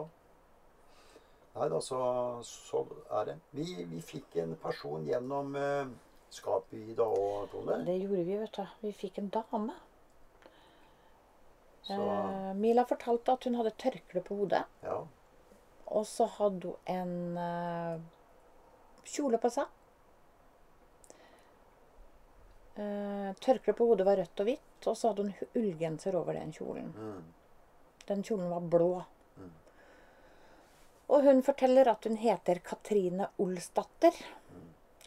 Nei 1.54 1.68
da, 1.70 1.78
så 1.82 2.00
så 2.46 2.84
er 3.20 3.30
det. 3.30 3.36
Vi, 3.54 3.66
vi 3.90 4.00
fikk 4.02 4.36
en 4.42 4.56
person 4.62 5.06
gjennom 5.06 5.54
uh, 5.58 5.86
skapet, 6.30 6.78
vi 6.78 6.94
da 6.98 7.06
òg, 7.10 7.48
Tone. 7.54 7.80
Det 7.86 7.96
gjorde 7.98 8.26
vi, 8.26 8.36
vet 8.42 8.58
du. 8.58 8.76
Vi 8.86 8.92
fikk 8.94 9.18
en 9.22 9.30
dame. 9.34 9.78
Eh, 11.90 12.54
Mila 12.54 12.84
fortalte 12.86 13.34
at 13.34 13.44
hun 13.48 13.56
hadde 13.58 13.74
tørkle 13.82 14.22
på 14.26 14.42
hodet. 14.42 14.62
ja. 14.86 15.00
Og 15.90 16.04
så 16.06 16.28
hadde 16.30 16.70
hun 16.70 16.76
en 16.86 17.38
eh, 17.42 18.02
kjole 19.04 19.38
på 19.40 19.50
seg. 19.52 19.76
Uh, 22.80 23.30
tørkle 23.44 23.74
på 23.76 23.86
hodet 23.90 24.06
var 24.06 24.20
rødt 24.20 24.40
og 24.40 24.48
hvitt, 24.48 24.86
og 24.88 24.96
så 24.96 25.10
hadde 25.10 25.26
hun 25.26 25.56
ullgenser 25.58 26.16
over 26.16 26.38
den 26.38 26.52
kjolen. 26.54 26.92
Mm. 26.96 27.24
Den 28.08 28.22
kjolen 28.26 28.50
var 28.50 28.68
blå. 28.72 28.92
Mm. 29.36 29.50
Og 31.10 31.26
hun 31.26 31.42
forteller 31.44 31.90
at 31.90 32.06
hun 32.08 32.16
heter 32.20 32.62
Katrine 32.64 33.28
Olsdatter. 33.42 34.16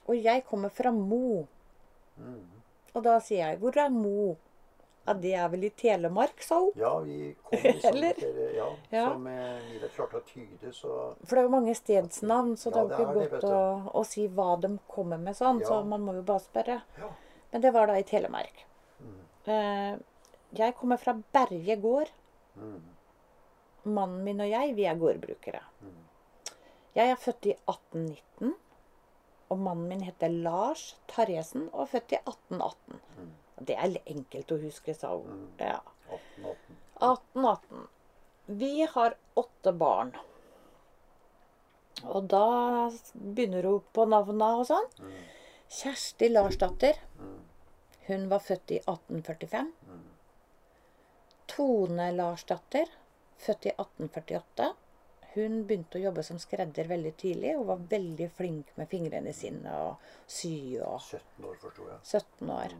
Og 0.03 0.17
jeg 0.19 0.43
kommer 0.45 0.73
fra 0.73 0.91
Mo. 0.91 1.45
Mm. 2.19 2.41
Og 2.93 3.03
da 3.03 3.19
sier 3.19 3.47
jeg 3.47 3.59
'Hvor 3.59 3.77
er 3.77 3.89
Mo?' 3.89 4.37
Ja, 5.05 5.13
det 5.19 5.33
er 5.35 5.49
vel 5.51 5.63
i 5.67 5.69
Telemark, 5.75 6.41
sa 6.45 6.59
hun. 6.61 6.71
Ja, 6.79 6.93
vi 7.03 7.33
kommer 7.43 7.79
Eller? 7.89 8.13
til- 8.13 8.37
Ja, 8.55 8.67
Ja. 8.91 9.05
som 9.11 9.27
eh, 9.27 9.59
Mila 9.71 9.89
klarte 9.91 10.21
å 10.21 10.23
tyde, 10.29 10.71
så 10.73 10.93
For 11.25 11.35
det 11.35 11.41
er 11.41 11.47
jo 11.49 11.53
mange 11.57 11.75
stedsnavn, 11.75 12.53
så 12.57 12.71
det 12.71 12.79
er 12.79 12.87
jo 12.87 13.03
ikke 13.03 13.29
godt 13.39 13.43
å, 13.49 13.59
å 13.99 14.05
si 14.07 14.27
hva 14.27 14.53
de 14.61 14.71
kommer 14.87 15.19
med 15.19 15.35
sånn. 15.35 15.59
Så 15.67 15.81
man 15.85 16.01
må 16.07 16.15
jo 16.15 16.23
bare 16.23 16.39
spørre. 16.45 16.79
Ja. 17.01 17.09
Men 17.51 17.61
det 17.61 17.73
var 17.75 17.87
da 17.91 17.97
i 17.99 18.03
Telemark. 18.07 18.63
Mm. 19.03 19.19
Eh, 19.45 19.99
jeg 20.63 20.75
kommer 20.79 20.97
fra 21.01 21.17
Berge 21.35 21.75
gård. 21.83 22.09
Mm. 22.55 22.79
Mannen 23.85 24.23
min 24.23 24.39
og 24.41 24.47
jeg, 24.47 24.75
vi 24.77 24.85
er 24.87 24.95
gårdbrukere. 24.95 25.59
Mm. 25.83 25.99
Jeg 26.95 27.09
er 27.11 27.19
født 27.19 27.47
i 27.51 27.55
1819. 27.67 28.53
Og 29.51 29.59
mannen 29.59 29.89
min 29.89 30.01
heter 30.07 30.31
Lars 30.31 30.93
Tarjesen 31.11 31.67
og 31.73 31.81
er 31.83 31.91
født 31.97 32.13
i 32.15 32.19
1818. 32.23 33.01
Det 33.59 33.75
er 33.77 33.97
enkelt 34.05 34.51
å 34.51 34.59
huske, 34.61 34.95
sa 34.97 35.13
hun. 35.15 35.43
Mm. 35.43 35.49
Ja. 35.59 35.79
18, 36.09 36.55
1818. 36.99 37.87
Vi 38.45 38.87
har 38.91 39.15
åtte 39.39 39.73
barn. 39.73 40.13
Og 42.03 42.27
da 42.27 42.45
begynner 43.13 43.69
hun 43.69 43.83
på 43.95 44.05
navna 44.09 44.49
og 44.59 44.67
sånn. 44.67 44.89
Mm. 44.99 45.19
Kjersti 45.73 46.29
Larsdatter. 46.31 46.99
Mm. 47.19 47.37
Hun 48.09 48.27
var 48.31 48.43
født 48.43 48.75
i 48.75 48.79
1845. 48.81 49.71
Mm. 49.87 50.01
Tone 51.53 52.09
Larsdatter, 52.17 52.89
født 53.39 53.69
i 53.69 53.75
1848. 53.75 54.73
Hun 55.33 55.63
begynte 55.65 55.97
å 55.97 56.03
jobbe 56.03 56.23
som 56.25 56.37
skredder 56.41 56.89
veldig 56.91 57.13
tidlig. 57.17 57.55
Hun 57.57 57.69
var 57.71 57.85
veldig 57.89 58.27
flink 58.37 58.73
med 58.77 58.89
fingrene 58.91 59.33
sine 59.33 59.77
og 59.87 60.11
sy 60.29 60.77
og 60.83 60.99
17 61.01 61.47
år, 61.49 61.55
forsto 61.61 61.87
jeg. 61.89 62.01
17 62.03 62.51
år. 62.53 62.75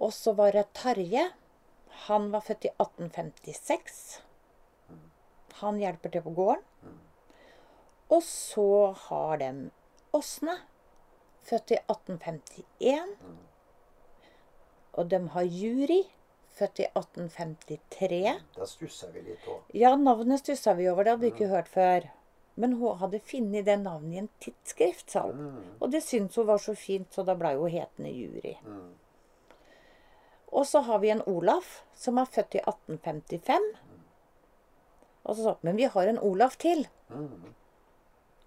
Og 0.00 0.12
så 0.12 0.32
var 0.36 0.52
det 0.52 0.68
Tarje. 0.76 1.30
Han 2.06 2.30
var 2.30 2.44
født 2.44 2.68
i 2.68 2.72
1856. 2.76 4.20
Han 5.62 5.78
hjelper 5.80 6.12
til 6.12 6.24
på 6.26 6.34
gården. 6.36 6.64
Og 8.12 8.22
så 8.22 8.92
har 9.08 9.40
de 9.40 9.70
Åsne, 10.14 10.54
født 11.44 11.72
i 11.74 11.78
1851. 11.80 13.16
Og 14.96 15.08
de 15.10 15.20
har 15.32 15.42
Juri, 15.42 16.02
født 16.56 16.80
i 16.80 16.86
1853. 16.92 18.20
Da 18.56 18.68
stussa 18.68 19.10
vi 19.12 19.24
litt 19.26 19.48
òg. 19.50 19.64
Ja, 19.76 19.94
navnet 19.96 20.40
stussa 20.40 20.76
vi 20.78 20.88
over. 20.88 21.04
Det 21.04 21.16
hadde 21.16 21.26
vi 21.26 21.32
ikke 21.34 21.50
hørt 21.52 21.68
før. 21.68 22.06
Men 22.56 22.78
hun 22.80 22.96
hadde 23.02 23.20
funnet 23.20 23.66
det 23.66 23.76
navnet 23.82 24.14
i 24.14 24.20
en 24.22 24.30
tidsskrift, 24.40 25.10
sa 25.12 25.26
hun. 25.26 25.42
Mm. 25.50 25.74
Og 25.80 25.90
det 25.92 26.00
syntes 26.04 26.38
hun 26.40 26.48
var 26.48 26.62
så 26.62 26.72
fint, 26.78 27.10
så 27.12 27.24
da 27.26 27.34
blei 27.36 27.52
hun 27.58 27.72
hetende 27.74 28.12
Juri. 28.14 28.54
Mm. 28.64 28.94
Og 30.52 30.66
så 30.66 30.80
har 30.86 30.98
vi 31.02 31.10
en 31.10 31.22
Olaf, 31.26 31.82
som 31.94 32.18
er 32.18 32.24
født 32.30 32.54
i 32.54 32.60
1855. 32.62 33.72
Og 35.26 35.36
så 35.36 35.56
Men 35.62 35.76
vi 35.76 35.84
har 35.84 36.06
en 36.06 36.18
Olaf 36.18 36.56
til. 36.56 36.86
Mm. 37.10 37.54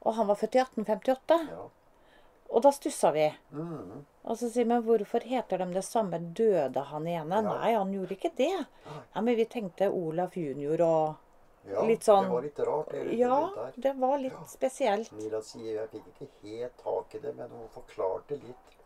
Og 0.01 0.13
han 0.15 0.27
var 0.27 0.35
født 0.35 0.55
i 0.55 0.59
1858. 0.63 1.39
Ja. 1.51 1.65
Og 2.49 2.61
da 2.63 2.71
stussa 2.71 3.11
vi. 3.13 3.27
Mm. 3.53 4.05
Og 4.23 4.37
så 4.37 4.49
sier 4.49 4.65
vi, 4.65 4.77
hvorfor 4.87 5.21
heter 5.27 5.57
de 5.61 5.67
det 5.73 5.83
samme? 5.85 6.17
Døde 6.33 6.81
han 6.81 7.05
ene? 7.07 7.35
Ja. 7.35 7.41
Nei, 7.45 7.73
han 7.75 7.91
gjorde 7.93 8.15
ikke 8.15 8.31
det. 8.37 8.65
Nei, 8.87 9.21
men 9.21 9.35
vi 9.37 9.45
tenkte 9.45 9.89
Olaf 9.93 10.37
junior 10.37 10.81
og 10.81 11.25
Ja, 11.69 11.83
litt 11.85 12.01
sånn 12.07 12.23
Det 12.25 12.31
var 12.31 12.41
litt 12.41 12.59
rart. 12.65 12.89
det 12.89 13.17
Ja, 13.19 13.69
det 13.75 13.91
var 13.99 14.17
litt 14.17 14.33
Ja. 14.33 14.45
spesielt. 14.47 15.11
Mila 15.11 15.41
sier 15.41 15.75
jeg 15.81 15.89
fikk 15.91 16.05
ikke 16.21 16.57
helt 16.57 16.77
tak 16.77 17.15
i 17.15 17.19
det, 17.19 17.35
men 17.35 17.49
hun 17.49 17.67
forklarte 17.69 18.31
litt. 18.41 18.77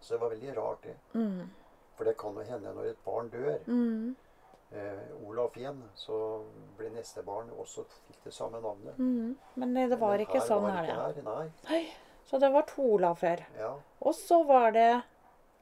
Så 0.00 0.14
det 0.14 0.20
var 0.20 0.30
veldig 0.30 0.56
rart, 0.56 0.82
det. 0.82 0.94
Mm. 1.14 1.50
For 1.98 2.06
det 2.06 2.14
kan 2.18 2.36
jo 2.38 2.46
hende 2.46 2.72
når 2.74 2.92
et 2.92 3.04
barn 3.04 3.28
dør. 3.32 3.56
Mm. 3.66 4.16
Eh, 4.70 5.26
Olaf 5.26 5.56
igjen, 5.58 5.80
så 5.98 6.16
ble 6.78 6.92
neste 6.94 7.24
barn 7.26 7.48
også 7.58 7.82
fikk 7.88 8.20
det 8.28 8.34
samme 8.36 8.60
navnet. 8.62 8.98
Mm. 8.98 9.32
Men 9.58 9.74
det, 9.74 9.88
det 9.90 9.98
var 9.98 10.14
Men 10.14 10.26
ikke 10.26 10.42
sånn 10.44 10.62
var 10.62 10.76
her, 10.78 10.90
ja. 10.92 11.06
her, 11.26 11.50
Nei. 11.68 11.80
Så 12.28 12.38
det 12.38 12.52
var 12.54 12.68
to 12.68 12.84
Olafer. 12.98 13.42
Ja. 13.58 13.72
Og 14.04 14.14
så 14.14 14.42
var 14.46 14.70
det 14.76 14.90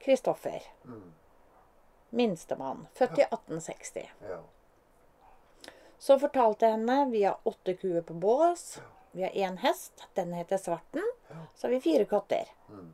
Kristoffer. 0.02 0.66
Mm. 0.84 1.14
Minstemann. 2.10 2.86
Født 2.98 3.18
i 3.22 3.24
1860. 3.30 4.12
ja. 4.28 4.42
Så 5.98 6.18
fortalte 6.20 6.66
jeg 6.66 6.76
henne 6.76 6.96
vi 7.10 7.22
har 7.24 7.40
åtte 7.48 7.72
kuer 7.80 8.02
på 8.04 8.14
bås. 8.20 8.76
Vi 9.16 9.24
har 9.24 9.32
én 9.32 9.56
hest. 9.62 10.04
Den 10.14 10.34
heter 10.36 10.60
Svarten. 10.60 11.02
Ja. 11.30 11.46
Så 11.54 11.66
har 11.66 11.72
vi 11.72 11.80
fire 11.80 12.04
katter. 12.04 12.50
Mm. 12.68 12.90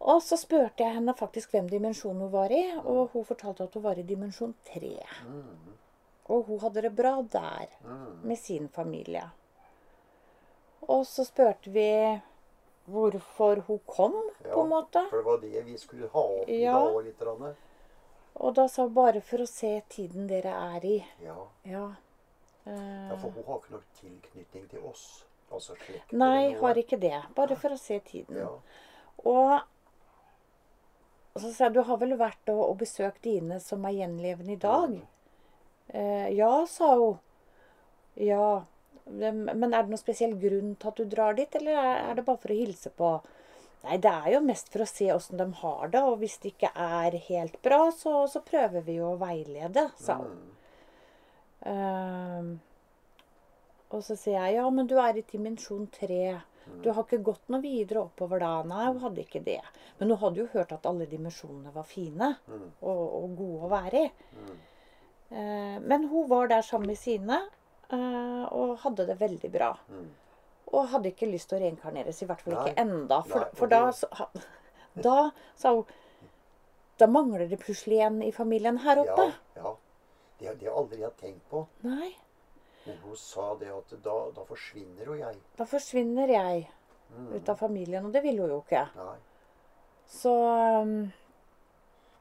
Og 0.00 0.22
så 0.22 0.36
spurte 0.40 0.80
jeg 0.84 0.94
henne 0.96 1.12
faktisk 1.14 1.50
hvem 1.52 1.68
dimensjon 1.68 2.16
hun 2.20 2.30
var 2.32 2.48
i, 2.56 2.62
og 2.84 3.10
hun 3.12 3.24
fortalte 3.24 3.62
at 3.66 3.74
hun 3.76 3.82
var 3.84 3.98
i 4.00 4.02
dimensjon 4.08 4.54
tre. 4.64 4.94
Mm. 5.26 5.74
Og 6.30 6.44
hun 6.46 6.60
hadde 6.62 6.82
det 6.86 6.96
bra 6.96 7.16
der, 7.22 7.66
Mm. 7.84 8.20
med 8.24 8.36
sin 8.38 8.68
familie. 8.68 9.30
Og 10.88 11.04
så 11.06 11.24
spurte 11.24 11.70
vi 11.70 12.20
hvorfor 12.90 13.60
hun 13.66 13.80
kom, 13.86 14.14
på 14.52 14.62
en 14.62 14.68
måte. 14.70 15.02
For 15.10 15.16
det 15.16 15.24
var 15.26 15.36
det 15.42 15.64
vi 15.66 15.76
skulle 15.78 16.08
ha 16.08 16.20
opp 16.20 16.48
i 16.48 16.62
Ja. 16.62 16.72
dag. 16.78 17.04
Litt, 17.04 17.18
grann. 17.18 17.54
Og 18.34 18.54
da 18.54 18.66
sa 18.68 18.82
hun 18.82 18.94
bare 18.94 19.20
for 19.20 19.38
å 19.38 19.46
se 19.46 19.82
tiden 19.88 20.26
dere 20.26 20.48
er 20.76 20.84
i. 20.84 21.04
ja. 21.22 21.34
Ja. 21.64 21.72
ja, 21.74 21.94
Eh, 22.66 23.18
for 23.20 23.30
hun 23.30 23.44
har 23.46 23.58
ikke 23.58 23.70
noe 23.70 23.82
tilknytning 24.00 24.68
til 24.70 24.80
oss. 24.84 25.24
Altså 25.52 25.74
nei, 26.12 26.52
har 26.52 26.74
ikke 26.74 27.00
det. 27.00 27.22
Bare 27.34 27.56
for 27.56 27.70
å 27.70 27.78
se 27.78 27.98
tiden. 28.00 28.36
Ja. 28.36 28.48
Og 29.24 29.60
og 31.34 31.42
så 31.42 31.52
sa 31.52 31.68
jeg 31.68 31.76
du 31.76 31.82
har 31.86 31.98
vel 32.00 32.16
vært 32.18 32.52
og, 32.52 32.60
og 32.66 32.78
besøkt 32.82 33.22
dine 33.26 33.60
som 33.62 33.84
er 33.86 33.98
gjenlevende 34.00 34.56
i 34.56 34.60
dag? 34.60 34.96
Eh, 35.94 36.28
ja, 36.38 36.52
sa 36.70 36.94
hun. 36.98 37.18
Ja. 38.18 38.64
Men 39.10 39.72
er 39.72 39.82
det 39.82 39.90
noen 39.90 39.98
spesiell 39.98 40.36
grunn 40.38 40.74
til 40.78 40.90
at 40.90 40.98
du 41.00 41.06
drar 41.10 41.34
dit, 41.38 41.54
eller 41.58 41.78
er 41.80 42.18
det 42.18 42.26
bare 42.26 42.38
for 42.42 42.52
å 42.54 42.58
hilse 42.58 42.92
på? 42.94 43.14
Nei, 43.80 43.96
det 44.02 44.10
er 44.12 44.34
jo 44.34 44.42
mest 44.44 44.68
for 44.70 44.84
å 44.84 44.88
se 44.90 45.08
åssen 45.14 45.40
de 45.40 45.46
har 45.62 45.92
det, 45.92 46.02
og 46.04 46.18
hvis 46.20 46.36
det 46.42 46.52
ikke 46.52 46.70
er 46.84 47.16
helt 47.30 47.56
bra, 47.64 47.86
så, 47.96 48.26
så 48.28 48.42
prøver 48.44 48.84
vi 48.86 48.98
jo 48.98 49.14
å 49.14 49.20
veilede, 49.20 49.86
sa 49.98 50.18
hun. 50.20 50.34
Mm. 50.36 50.50
Ehm, 51.70 52.50
og 53.90 54.04
så 54.04 54.16
sier 54.20 54.36
jeg 54.36 54.58
ja, 54.58 54.66
men 54.70 54.88
du 54.90 54.98
er 55.00 55.16
i 55.16 55.24
dimensjon 55.32 55.88
tre. 55.96 56.40
Du 56.82 56.90
har 56.92 57.02
ikke 57.04 57.22
gått 57.22 57.48
noe 57.52 57.60
videre 57.60 58.00
oppover 58.06 58.40
da? 58.40 58.62
Nei, 58.62 58.86
hun 58.86 59.00
hadde 59.02 59.20
ikke 59.24 59.42
det. 59.44 59.58
Men 59.98 60.10
hun 60.10 60.18
hadde 60.22 60.40
jo 60.42 60.46
hørt 60.52 60.72
at 60.72 60.86
alle 60.86 61.06
dimensjonene 61.06 61.72
var 61.74 61.84
fine 61.84 62.36
Mm. 62.48 62.70
og, 62.82 63.02
og 63.22 63.36
gode 63.36 63.66
å 63.66 63.70
være 63.72 64.04
i. 64.06 64.10
Mm. 64.36 64.56
Eh, 65.30 65.76
men 65.80 66.08
hun 66.08 66.28
var 66.28 66.48
der 66.48 66.62
sammen 66.66 66.86
med 66.90 66.98
sine 66.98 67.36
eh, 67.90 68.44
og 68.52 68.78
hadde 68.84 69.06
det 69.06 69.18
veldig 69.20 69.50
bra. 69.52 69.72
Mm. 69.90 70.08
Og 70.72 70.88
hadde 70.92 71.10
ikke 71.12 71.26
lyst 71.30 71.48
til 71.50 71.58
å 71.58 71.62
reinkarneres, 71.64 72.22
i 72.22 72.26
hvert 72.30 72.40
fall 72.44 72.54
ikke 72.60 72.76
enda. 72.78 73.22
For, 73.26 73.40
Nei, 73.40 73.50
for 73.58 73.66
da, 73.70 73.80
så- 73.90 74.28
da 75.06 75.30
sa 75.56 75.74
hun 75.74 75.84
Da 77.00 77.06
mangler 77.08 77.48
det 77.48 77.56
plutselig 77.62 78.00
en 78.04 78.18
i 78.22 78.30
familien 78.30 78.76
her 78.84 78.98
oppe. 79.00 79.24
Ja, 79.56 79.62
ja. 79.62 79.70
Det, 80.38 80.46
har- 80.46 80.56
jeg 80.60 80.68
har 80.68 80.76
aldri 80.82 80.98
tenkt 81.20 81.46
på. 81.50 81.62
Nei, 81.82 82.10
Men 82.86 82.96
hun 83.04 83.16
sa 83.16 83.54
det 83.60 83.68
at 83.68 83.90
da, 84.02 84.14
da 84.34 84.44
forsvinner 84.48 85.04
jo 85.04 85.14
jeg. 85.14 85.36
da 85.56 85.64
forsvinner 85.64 86.28
jeg 86.28 86.68
Mm. 87.10 87.32
ut 87.34 87.48
av 87.48 87.56
familien, 87.58 88.04
og 88.06 88.12
det 88.12 88.22
vil 88.22 88.38
hun 88.38 88.48
jo 88.50 88.60
ikke. 88.62 88.84
Nei. 88.94 89.16
Så 90.06 90.30
um, 90.82 91.10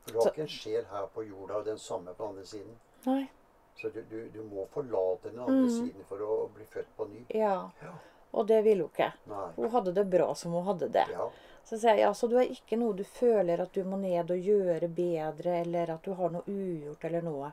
For 0.03 0.11
du 0.11 0.17
har 0.17 0.23
Så- 0.23 0.29
ikke 0.33 0.41
en 0.41 0.47
sjel 0.47 0.85
her 0.89 1.05
på 1.13 1.23
jorda 1.29 1.57
og 1.59 1.65
den 1.65 1.77
samme 1.77 2.13
på 2.17 2.27
andre 2.29 2.41
siden. 2.45 2.75
Nei. 3.05 3.29
Så 3.77 3.89
du, 3.93 4.01
du, 4.09 4.29
du 4.29 4.41
må 4.43 4.65
forlate 4.73 5.29
den 5.29 5.39
andre 5.39 5.67
Mm. 5.67 5.69
siden 5.69 6.03
for 6.09 6.17
å 6.17 6.49
bli 6.53 6.65
født 6.65 6.89
på 6.97 7.07
ny. 7.09 7.25
Ja. 7.29 7.69
Ja. 7.83 7.93
Og 8.33 8.47
det 8.47 8.63
vil 8.63 8.79
hun 8.81 8.89
ikke. 8.89 9.13
Nei. 9.27 9.51
Hun 9.55 9.69
hadde 9.69 9.93
det 9.93 10.09
bra 10.09 10.33
som 10.35 10.51
hun 10.53 10.65
hadde 10.65 10.89
det. 10.91 11.05
Ja. 11.11 11.29
Så 11.63 11.77
sier 11.77 11.95
jeg 11.95 11.99
ja, 11.99 12.11
så 12.13 12.27
du 12.27 12.35
er 12.37 12.49
ikke 12.49 12.77
noe 12.79 12.93
du 12.93 13.03
føler 13.03 13.59
at 13.61 13.71
du 13.71 13.83
må 13.83 13.97
ned 13.99 14.31
og 14.31 14.37
gjøre 14.41 14.89
bedre, 14.89 15.61
eller 15.61 15.91
at 15.93 16.01
du 16.01 16.13
har 16.15 16.29
noe 16.31 16.41
ugjort 16.47 17.05
eller 17.05 17.21
noe. 17.21 17.51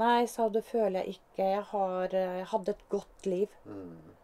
Nei, 0.00 0.26
sa 0.26 0.48
du 0.48 0.58
det 0.58 0.64
føler 0.66 1.00
jeg 1.04 1.16
ikke. 1.18 1.44
Jeg 1.52 1.62
har 1.70 2.14
eh, 2.14 2.36
jeg 2.40 2.46
hadde 2.50 2.74
et 2.74 2.84
godt 2.90 3.26
liv. 3.30 3.54
Mm. 3.64 4.14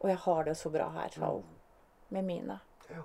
Og 0.00 0.08
jeg 0.10 0.18
har 0.26 0.44
det 0.46 0.54
så 0.60 0.70
bra 0.70 0.86
her, 0.94 1.08
sa 1.14 1.30
hun. 1.34 1.44
Med 2.14 2.24
mine. 2.24 2.60
ja. 2.92 3.02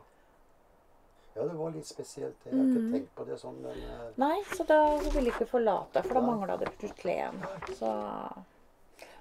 Ja, 1.34 1.46
det 1.48 1.54
var 1.56 1.72
litt 1.72 1.88
spesielt. 1.88 2.36
Jeg 2.44 2.54
har 2.58 2.66
ikke 2.68 2.92
tenkt 2.92 3.12
på 3.16 3.24
det 3.26 3.38
sånn, 3.40 3.56
men 3.64 3.78
eh, 3.88 4.08
Nei, 4.20 4.42
så 4.52 4.66
da 4.68 4.82
hun 4.90 5.06
ville 5.16 5.32
ikke 5.32 5.48
forlate, 5.48 6.02
for 6.04 6.20
da 6.20 6.24
mangla 6.26 6.58
det 6.60 6.74
plutselig 6.82 7.16
en. 7.24 7.40
Så 7.80 7.92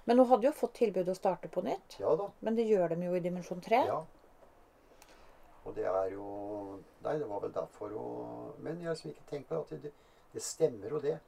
Men 0.04 0.18
hun 0.18 0.26
hadde 0.26 0.48
jo 0.48 0.52
fått 0.56 0.74
tilbud 0.80 1.08
å 1.08 1.14
starte 1.14 1.48
på 1.48 1.62
nytt. 1.62 2.00
ja 2.02 2.16
da. 2.18 2.26
Men 2.40 2.56
det 2.58 2.66
gjør 2.66 2.96
de 2.96 3.06
jo 3.06 3.14
i 3.14 3.22
dimensjon 3.22 3.62
tre. 3.62 3.84
Ja. 3.86 4.00
Og 5.64 5.74
det 5.76 5.86
er 5.86 6.10
jo 6.10 6.26
Nei, 7.04 7.14
det 7.20 7.26
var 7.28 7.40
vel 7.44 7.52
derfor 7.52 7.92
hun 7.92 8.54
Men 8.64 8.80
jeg 8.80 8.88
har 8.88 8.94
liksom 8.96 9.10
ikke 9.12 9.26
tenkt 9.30 9.48
på 9.48 9.58
at 9.60 9.70
det, 9.84 9.92
det 10.34 10.42
stemmer 10.42 10.90
jo 10.90 10.98
det. 11.04 11.18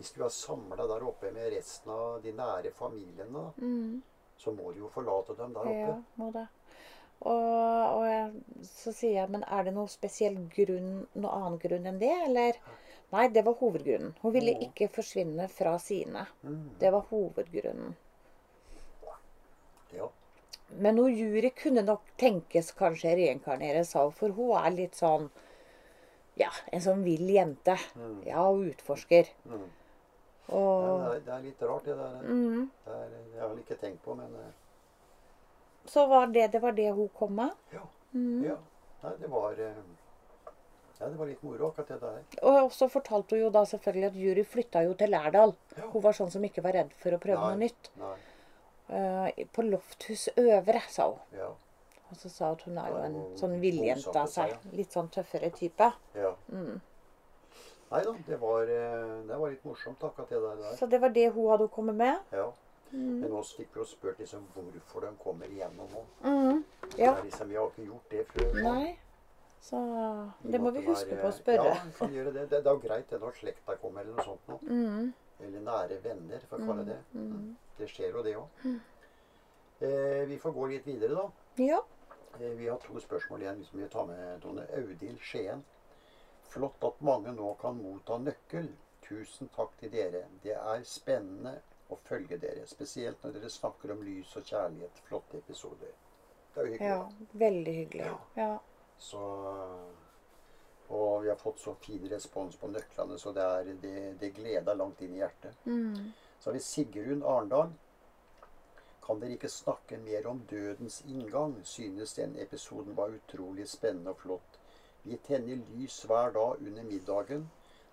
Hvis 0.00 0.14
du 0.16 0.22
er 0.24 0.32
samla 0.32 0.86
der 0.88 1.02
oppe 1.04 1.28
med 1.34 1.50
resten 1.52 1.90
av 1.92 2.22
de 2.24 2.32
nære 2.32 2.70
familiene, 2.72 3.50
Mm. 3.60 4.02
så 4.40 4.52
må 4.56 4.72
du 4.72 4.78
jo 4.80 4.88
forlate 4.88 5.36
dem 5.36 5.52
der 5.52 5.60
oppe. 5.60 5.74
Ja, 5.76 5.96
må 6.16 6.30
det. 6.32 6.46
Og, 7.20 7.98
og 7.98 8.04
jeg, 8.08 8.30
så 8.64 8.94
sier 8.96 9.18
jeg, 9.18 9.28
men 9.30 9.42
er 9.44 9.64
det 9.66 9.74
noen 9.76 9.88
spesiell 9.92 10.38
grunn, 10.54 11.06
noen 11.14 11.34
annen 11.36 11.58
grunn 11.60 11.86
enn 11.90 11.98
det, 12.00 12.14
eller? 12.30 12.56
Nei, 13.12 13.26
det 13.28 13.42
var 13.44 13.58
hovedgrunnen. 13.60 14.14
Hun 14.22 14.32
ville 14.32 14.54
Mm. 14.54 14.62
ikke 14.70 14.88
forsvinne 14.88 15.48
fra 15.52 15.76
sine. 15.78 16.26
Mm. 16.42 16.70
Det 16.78 16.92
var 16.92 17.04
hovedgrunnen. 17.10 17.94
Ja. 19.92 20.08
Men 20.78 20.98
hun 20.98 21.12
jury 21.14 21.50
kunne 21.50 21.82
nok 21.82 22.00
tenkes 22.16 22.72
kanskje 22.78 23.16
reinkarnere, 23.18 23.84
sa 23.84 24.04
hun, 24.06 24.12
for 24.12 24.30
hun 24.30 24.56
er 24.64 24.70
litt 24.70 24.94
sånn 24.94 25.28
Ja, 26.38 26.48
en 26.72 26.80
sånn 26.80 27.02
vill 27.04 27.26
jente. 27.28 27.74
Mm. 27.98 28.22
Ja, 28.24 28.46
og 28.48 28.62
utforsker. 28.70 29.26
Og 30.50 31.00
det, 31.00 31.16
er, 31.16 31.20
det 31.26 31.32
er 31.36 31.42
litt 31.46 31.62
rart, 31.62 31.84
det 31.86 31.96
der. 31.96 32.20
mm, 32.26 32.70
Det 32.84 32.94
er, 32.96 33.14
jeg 33.36 33.40
har 33.44 33.56
ikke 33.62 33.76
tenkt 33.80 34.02
på, 34.04 34.14
men 34.18 34.34
eh, 34.34 34.50
Så 35.86 36.06
var 36.10 36.26
det 36.26 36.48
det 36.52 36.60
var 36.62 36.72
det 36.72 36.90
hun 36.92 37.08
kom 37.14 37.32
med. 37.38 37.50
ja. 37.72 37.86
Mm. 38.12 38.42
ja. 38.44 38.56
Nei, 39.02 39.12
det 39.20 39.28
var 39.30 39.52
eh, 39.62 39.76
Ja, 40.98 41.06
det 41.08 41.16
var 41.16 41.26
litt 41.30 41.42
moro, 41.46 41.68
akkurat 41.70 41.88
det 41.88 42.00
der. 42.02 42.40
Og 42.50 42.72
så 42.76 42.88
fortalte 42.90 43.36
hun 43.36 43.44
jo 43.46 43.50
da 43.54 43.62
selvfølgelig 43.64 44.08
at 44.10 44.16
jury 44.20 44.42
flytta 44.44 44.82
jo 44.84 44.92
til 44.98 45.08
Lærdal. 45.14 45.54
Ja. 45.78 45.86
Hun 45.94 46.02
var 46.04 46.12
sånn 46.18 46.30
som 46.34 46.44
ikke 46.44 46.60
var 46.66 46.74
redd 46.76 46.90
for 47.00 47.14
å 47.16 47.20
prøve 47.22 47.40
Nei. 47.40 47.54
noe 47.54 47.62
nytt. 47.62 47.90
Nei. 48.02 48.16
Uh, 48.90 49.44
på 49.54 49.62
Lofthus 49.62 50.26
Øvre, 50.36 50.82
sa 50.90 51.06
hun. 51.12 51.22
Ja. 51.38 51.48
Og 52.10 52.18
så 52.18 52.28
sa 52.28 52.50
hun 52.50 52.58
at 52.58 52.62
hun 52.66 52.78
er 52.82 52.90
jo 52.90 53.00
en 53.06 53.16
sånn 53.38 53.56
villjente 53.62 54.12
av 54.18 54.26
seg, 54.28 54.50
seg. 54.58 54.72
Litt 54.76 54.92
sånn 54.92 55.08
tøffere 55.14 55.50
type. 55.54 55.92
ja. 56.18 56.34
Mm. 56.52 56.80
Nei 57.90 58.02
da, 58.06 58.14
det 58.26 58.36
var, 58.40 58.62
eh, 58.62 59.14
det 59.26 59.36
var 59.38 59.50
litt 59.50 59.64
morsomt, 59.66 60.02
akkurat 60.06 60.28
det 60.30 60.40
der. 60.40 60.74
Så 60.78 60.86
det 60.86 61.00
var 61.02 61.10
det 61.14 61.28
hun 61.34 61.50
hadde 61.50 61.68
kommet 61.68 61.96
med. 61.98 62.18
Ja. 62.30 62.52
Mm. 62.92 63.20
Men 63.22 63.32
også 63.38 63.60
fikk 63.60 63.74
vi 63.74 63.80
jo 63.80 63.86
spurt 63.86 64.18
liksom 64.18 64.46
hvorfor 64.54 65.04
de 65.06 65.10
kommer 65.22 65.50
igjennom 65.50 65.90
nå. 65.94 66.04
Mm. 66.24 66.64
Ja. 66.96 67.14
Det 67.14 67.24
liksom, 67.24 67.48
Vi 67.48 67.56
har 67.58 67.70
ikke 67.70 67.86
gjort 67.86 68.10
det 68.10 68.26
før. 68.32 68.62
Nei. 68.62 68.98
Så 69.60 69.80
det 70.42 70.60
må 70.60 70.70
vi 70.70 70.84
huske 70.86 71.10
være, 71.10 71.22
på 71.22 71.28
å 71.28 71.36
spørre. 71.36 71.66
Ja, 71.68 71.82
vi 71.84 71.92
kan 71.98 72.14
gjøre 72.14 72.32
det. 72.32 72.46
Det, 72.50 72.62
det 72.64 72.70
er 72.70 72.78
jo 72.78 72.82
greit 72.86 73.10
det 73.10 73.20
når 73.20 73.34
slekta 73.36 73.76
kommer 73.82 74.06
eller 74.06 74.16
noe 74.16 74.24
sånt 74.24 74.48
nå. 74.48 74.56
Mm. 74.70 75.10
Eller 75.40 75.64
nære 75.66 75.98
venner, 76.04 76.46
for 76.48 76.62
å 76.62 76.70
kalle 76.70 76.86
det. 76.88 76.96
Mm. 77.12 77.50
Det 77.78 77.88
skjer 77.90 78.14
jo, 78.14 78.22
det 78.24 78.36
òg. 78.40 78.64
Eh, 79.80 80.22
vi 80.28 80.38
får 80.40 80.54
gå 80.56 80.70
litt 80.72 80.86
videre, 80.88 81.16
da. 81.16 81.26
Ja. 81.60 81.82
Eh, 82.38 82.54
vi 82.56 82.68
har 82.68 82.80
to 82.84 83.00
spørsmål 83.00 83.44
igjen 83.44 83.60
hvis 83.60 83.74
vi 83.74 83.88
tar 83.92 84.08
med 84.08 84.40
Tone. 84.42 84.66
Audhild 84.76 85.20
Skien. 85.24 85.62
Flott 86.50 86.84
at 86.84 87.02
mange 87.06 87.32
nå 87.36 87.54
kan 87.60 87.78
motta 87.78 88.18
nøkkel. 88.18 88.70
Tusen 89.06 89.50
takk 89.54 89.76
til 89.80 89.92
dere. 89.92 90.24
Det 90.42 90.54
er 90.56 90.82
spennende 90.86 91.56
å 91.90 91.98
følge 92.06 92.38
dere. 92.42 92.66
Spesielt 92.70 93.22
når 93.24 93.36
dere 93.38 93.50
snakker 93.50 93.94
om 93.94 94.02
lys 94.06 94.34
og 94.38 94.46
kjærlighet. 94.46 95.02
Flotte 95.08 95.38
episoder. 95.38 95.94
Det 96.54 96.60
er 96.62 96.66
jo 96.66 96.72
hyggelig. 96.72 96.90
ja. 96.90 97.28
Veldig 97.44 97.74
hyggelig. 97.74 98.06
Ja. 98.06 98.16
Ja. 98.34 98.50
Så, 99.00 99.20
og 100.88 101.22
vi 101.22 101.28
har 101.28 101.38
fått 101.40 101.60
så 101.62 101.74
fin 101.80 102.08
respons 102.10 102.56
på 102.60 102.68
nøklene, 102.68 103.18
så 103.18 103.32
det, 103.32 103.44
er, 103.44 103.70
det, 103.82 103.94
det 104.20 104.32
gleder 104.36 104.76
langt 104.76 105.00
inn 105.06 105.14
i 105.14 105.22
hjertet. 105.22 105.62
Mm. 105.64 106.10
Så 106.40 106.50
har 106.50 106.58
vi 106.58 106.64
Sigrun 106.66 107.22
Arendal. 107.22 107.70
Kan 109.06 109.22
dere 109.22 109.38
ikke 109.38 109.48
snakke 109.48 109.98
mer 110.02 110.26
om 110.26 110.42
dødens 110.50 111.00
inngang? 111.06 111.54
Synes 111.64 112.14
den 112.18 112.34
episoden 112.42 112.98
var 112.98 113.14
utrolig 113.14 113.68
spennende 113.70 114.12
og 114.12 114.20
flott. 114.24 114.49
Vi 115.04 115.16
tenner 115.26 115.60
lys 115.76 116.04
hver 116.04 116.32
dag 116.34 116.56
under 116.60 116.82
middagen, 116.82 117.46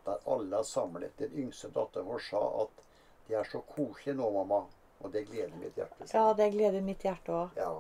der 0.06 0.18
alle 0.28 0.58
er 0.60 0.64
samlet. 0.68 1.14
Den 1.20 1.32
yngste 1.46 1.70
datteren 1.76 2.08
vår 2.08 2.20
sa 2.30 2.42
at 2.64 2.84
det 3.28 3.36
er 3.40 3.44
så 3.48 3.62
koselig 3.76 4.16
nå, 4.16 4.30
mamma. 4.32 4.62
Og 5.04 5.12
det 5.14 5.28
gleder 5.30 5.54
mitt 5.62 5.76
hjerte. 5.78 6.08
Ja, 6.14 6.34
det 6.34 6.50
gleder 6.56 6.82
mitt 6.82 7.04
hjerte 7.06 7.32
òg. 7.44 7.50
ja. 7.60 7.72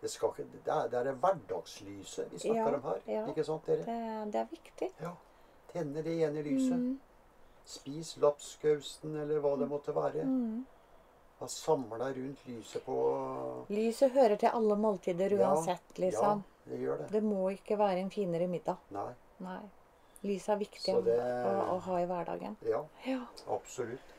Det, 0.00 0.08
skal 0.08 0.30
ikke, 0.32 0.44
det, 0.64 0.72
er, 0.72 0.86
det 0.88 0.96
er 0.98 1.04
det 1.10 1.12
hverdagslyset 1.20 2.30
vi 2.32 2.38
snakker 2.40 2.72
Ja, 2.72 2.76
om 2.76 2.82
her. 2.88 3.00
ja. 3.06 3.24
Ikke 3.28 3.44
sant, 3.44 3.66
dere? 3.68 3.82
Det, 3.84 4.32
det 4.32 4.38
er 4.40 4.46
viktig. 4.50 4.86
Ja. 5.02 5.10
Tenne 5.72 6.02
det 6.06 6.14
ene 6.24 6.40
lyset. 6.46 6.78
Mm. 6.78 7.00
Spis 7.68 8.14
lapskausten, 8.16 9.16
eller 9.20 9.42
hva 9.44 9.52
det 9.60 9.68
måtte 9.68 9.92
være. 9.92 10.24
Mm. 10.24 10.62
Ha 11.42 11.48
samla 11.52 12.08
rundt 12.16 12.46
lyset 12.48 12.84
på 12.84 12.96
Lyset 13.68 14.12
hører 14.16 14.36
til 14.40 14.48
alle 14.56 14.76
måltider 14.80 15.36
Ja, 15.36 15.50
uansett, 15.52 15.92
liksom. 16.00 16.42
Det 16.68 16.78
gjør 16.78 16.98
det. 16.98 17.10
Det 17.12 17.22
må 17.24 17.50
ikke 17.54 17.78
være 17.78 17.98
en 18.00 18.10
finere 18.10 18.46
middag. 18.48 18.76
Nei. 18.90 19.12
Nei. 19.40 19.60
Lyset 20.22 20.48
er 20.54 20.56
viktig 20.60 20.94
det- 21.04 21.18
å, 21.20 21.52
å 21.74 21.78
ha 21.80 21.96
i 22.02 22.06
hverdagen. 22.06 22.56
Ja, 22.68 22.84
Ja. 23.06 23.20
absolutt. 23.48 24.16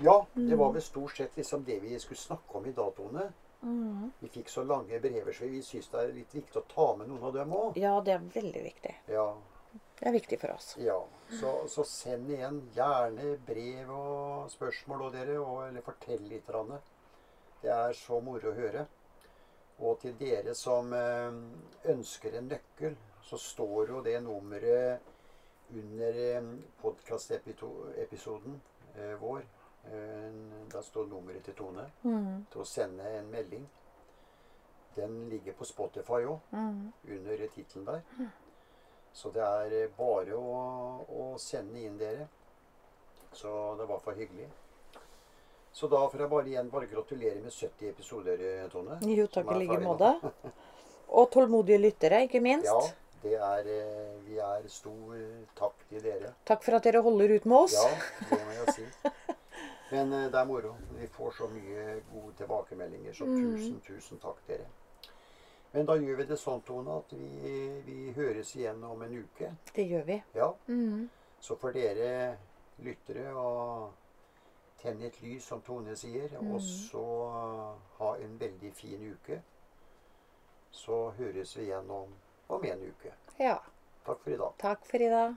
Ja, 0.00 0.26
det 0.34 0.56
var 0.58 0.72
vel 0.72 0.82
stort 0.82 1.16
sett 1.16 1.36
liksom 1.36 1.64
det 1.64 1.78
vi 1.82 1.98
skulle 2.00 2.18
snakke 2.18 2.56
om 2.58 2.66
i 2.66 2.72
datoene. 2.72 3.28
Mm. 3.62 4.10
Vi 4.18 4.28
fikk 4.28 4.48
så 4.50 4.64
lange 4.66 4.98
brever, 5.00 5.32
så 5.32 5.46
vi 5.46 5.60
syns 5.62 5.88
det 5.92 6.00
er 6.00 6.12
litt 6.16 6.32
viktig 6.34 6.58
å 6.58 6.64
ta 6.68 6.86
med 6.98 7.08
noen 7.08 7.22
av 7.28 7.32
dem 7.36 7.52
òg. 7.54 7.76
ja, 7.78 8.00
det 8.00 8.14
er 8.16 8.18
veldig 8.34 8.62
viktig. 8.64 8.94
Ja, 9.08 9.28
Det 10.00 10.08
er 10.08 10.12
viktig 10.12 10.40
for 10.40 10.50
oss. 10.56 10.74
ja. 10.78 10.98
Så, 11.30 11.52
så 11.68 11.84
send 11.86 12.28
igjen 12.28 12.58
gjerne 12.74 13.38
brev 13.46 13.90
og 13.94 14.50
spørsmål 14.50 15.02
og 15.06 15.12
dere, 15.14 15.38
og, 15.40 15.62
eller 15.68 15.80
fortell 15.80 16.20
litt. 16.28 16.48
Ranne. 16.50 16.80
Det 17.62 17.70
er 17.70 17.92
så 17.96 18.18
moro 18.20 18.50
å 18.50 18.54
høre. 18.56 18.86
Og 19.78 19.98
til 20.00 20.14
dere 20.20 20.54
som 20.54 20.92
eh, 20.92 21.32
ønsker 21.90 22.36
en 22.38 22.48
nøkkel, 22.52 22.96
så 23.22 23.38
står 23.38 23.88
jo 23.88 24.02
det 24.02 24.18
nummeret 24.22 25.00
under 25.72 26.18
eh, 26.36 26.42
podkastepisoden 26.82 28.60
eh, 28.96 29.14
vår. 29.20 29.42
Da 30.70 30.78
står 30.86 31.06
nummeret 31.10 31.42
til 31.44 31.54
Tone 31.58 31.88
Mm. 32.04 32.44
til 32.52 32.60
å 32.60 32.64
sende 32.64 33.02
en 33.18 33.30
melding. 33.32 33.64
Den 34.94 35.28
ligger 35.28 35.52
på 35.58 35.64
Spotify 35.64 36.20
òg, 36.22 36.38
Mm. 36.52 36.92
under 37.08 37.46
tittelen 37.48 37.86
der. 37.86 38.00
Så 39.12 39.30
det 39.34 39.42
er 39.42 39.88
bare 39.98 40.36
å, 40.38 41.04
å 41.08 41.38
sende 41.38 41.80
inn 41.82 41.98
dere. 41.98 42.28
Så 43.32 43.74
det 43.78 43.88
var 43.88 43.98
for 43.98 44.12
hyggelig. 44.12 44.48
Så 45.72 45.88
da 45.88 46.02
får 46.08 46.20
jeg 46.20 46.30
bare 46.30 46.48
igjen 46.52 46.68
bare 46.70 46.86
gratulere 46.90 47.40
med 47.40 47.52
70 47.52 47.88
episoder, 47.88 48.40
eh, 48.44 48.66
Tone. 48.68 48.98
Jo, 49.08 49.26
takk 49.32 49.52
i 49.54 49.58
like 49.62 49.78
måte. 49.80 50.10
Og 51.08 51.30
tålmodige 51.32 51.78
lyttere, 51.80 52.22
ikke 52.26 52.40
minst. 52.44 52.66
Ja, 52.68 52.80
det 53.22 53.34
er 53.38 53.70
eh, 53.72 54.12
Vi 54.26 54.36
er 54.38 54.68
stor 54.68 55.16
takk 55.58 55.86
til 55.88 56.02
dere. 56.04 56.34
Takk 56.48 56.62
for 56.64 56.76
at 56.76 56.84
dere 56.84 57.02
holder 57.04 57.34
ut 57.38 57.44
med 57.48 57.56
oss. 57.64 57.74
Ja, 57.76 57.88
det 58.30 58.38
må 58.44 58.52
jeg 58.58 58.74
si. 58.76 58.86
Men 59.92 60.12
eh, 60.16 60.28
det 60.32 60.38
er 60.40 60.44
moro. 60.48 60.74
Vi 61.00 61.08
får 61.16 61.34
så 61.40 61.48
mye 61.52 61.98
gode 62.12 62.36
tilbakemeldinger, 62.38 63.12
så 63.16 63.24
Mm. 63.26 63.56
tusen, 63.56 63.80
tusen 63.88 64.18
takk 64.22 64.38
dere. 64.48 64.66
Men 65.72 65.86
da 65.88 65.96
gjør 65.96 66.16
vi 66.20 66.24
det 66.28 66.36
sånn, 66.38 66.60
Tone, 66.68 66.98
at 67.00 67.12
vi, 67.16 67.80
vi 67.86 68.12
høres 68.12 68.54
igjen 68.56 68.82
om 68.84 69.02
en 69.02 69.14
uke. 69.24 69.54
Det 69.74 69.88
gjør 69.88 70.04
vi. 70.04 70.22
Ja, 70.36 70.52
Mm. 70.68 71.08
Så 71.40 71.56
får 71.58 71.72
dere 71.72 72.36
lyttere 72.84 73.32
å 73.34 73.88
tenne 74.82 75.06
et 75.06 75.20
lys, 75.22 75.44
som 75.44 75.60
Tone 75.62 75.96
sier, 75.96 76.28
Mm. 76.40 76.54
og 76.54 76.60
så 76.60 77.04
ha 77.98 78.14
en 78.16 78.40
veldig 78.40 78.72
fin 78.74 79.12
uke. 79.12 79.42
Så 80.70 81.10
høres 81.18 81.56
vi 81.56 81.62
igjen 81.62 81.90
om, 81.90 82.14
om 82.48 82.64
en 82.64 82.82
uke. 82.88 83.12
Ja. 83.38 83.56
Takk 84.06 84.20
for 84.22 84.30
i 84.30 84.36
dag. 84.36 84.52
Takk 84.58 84.86
for 84.90 84.96
i 84.96 85.08
dag. 85.08 85.34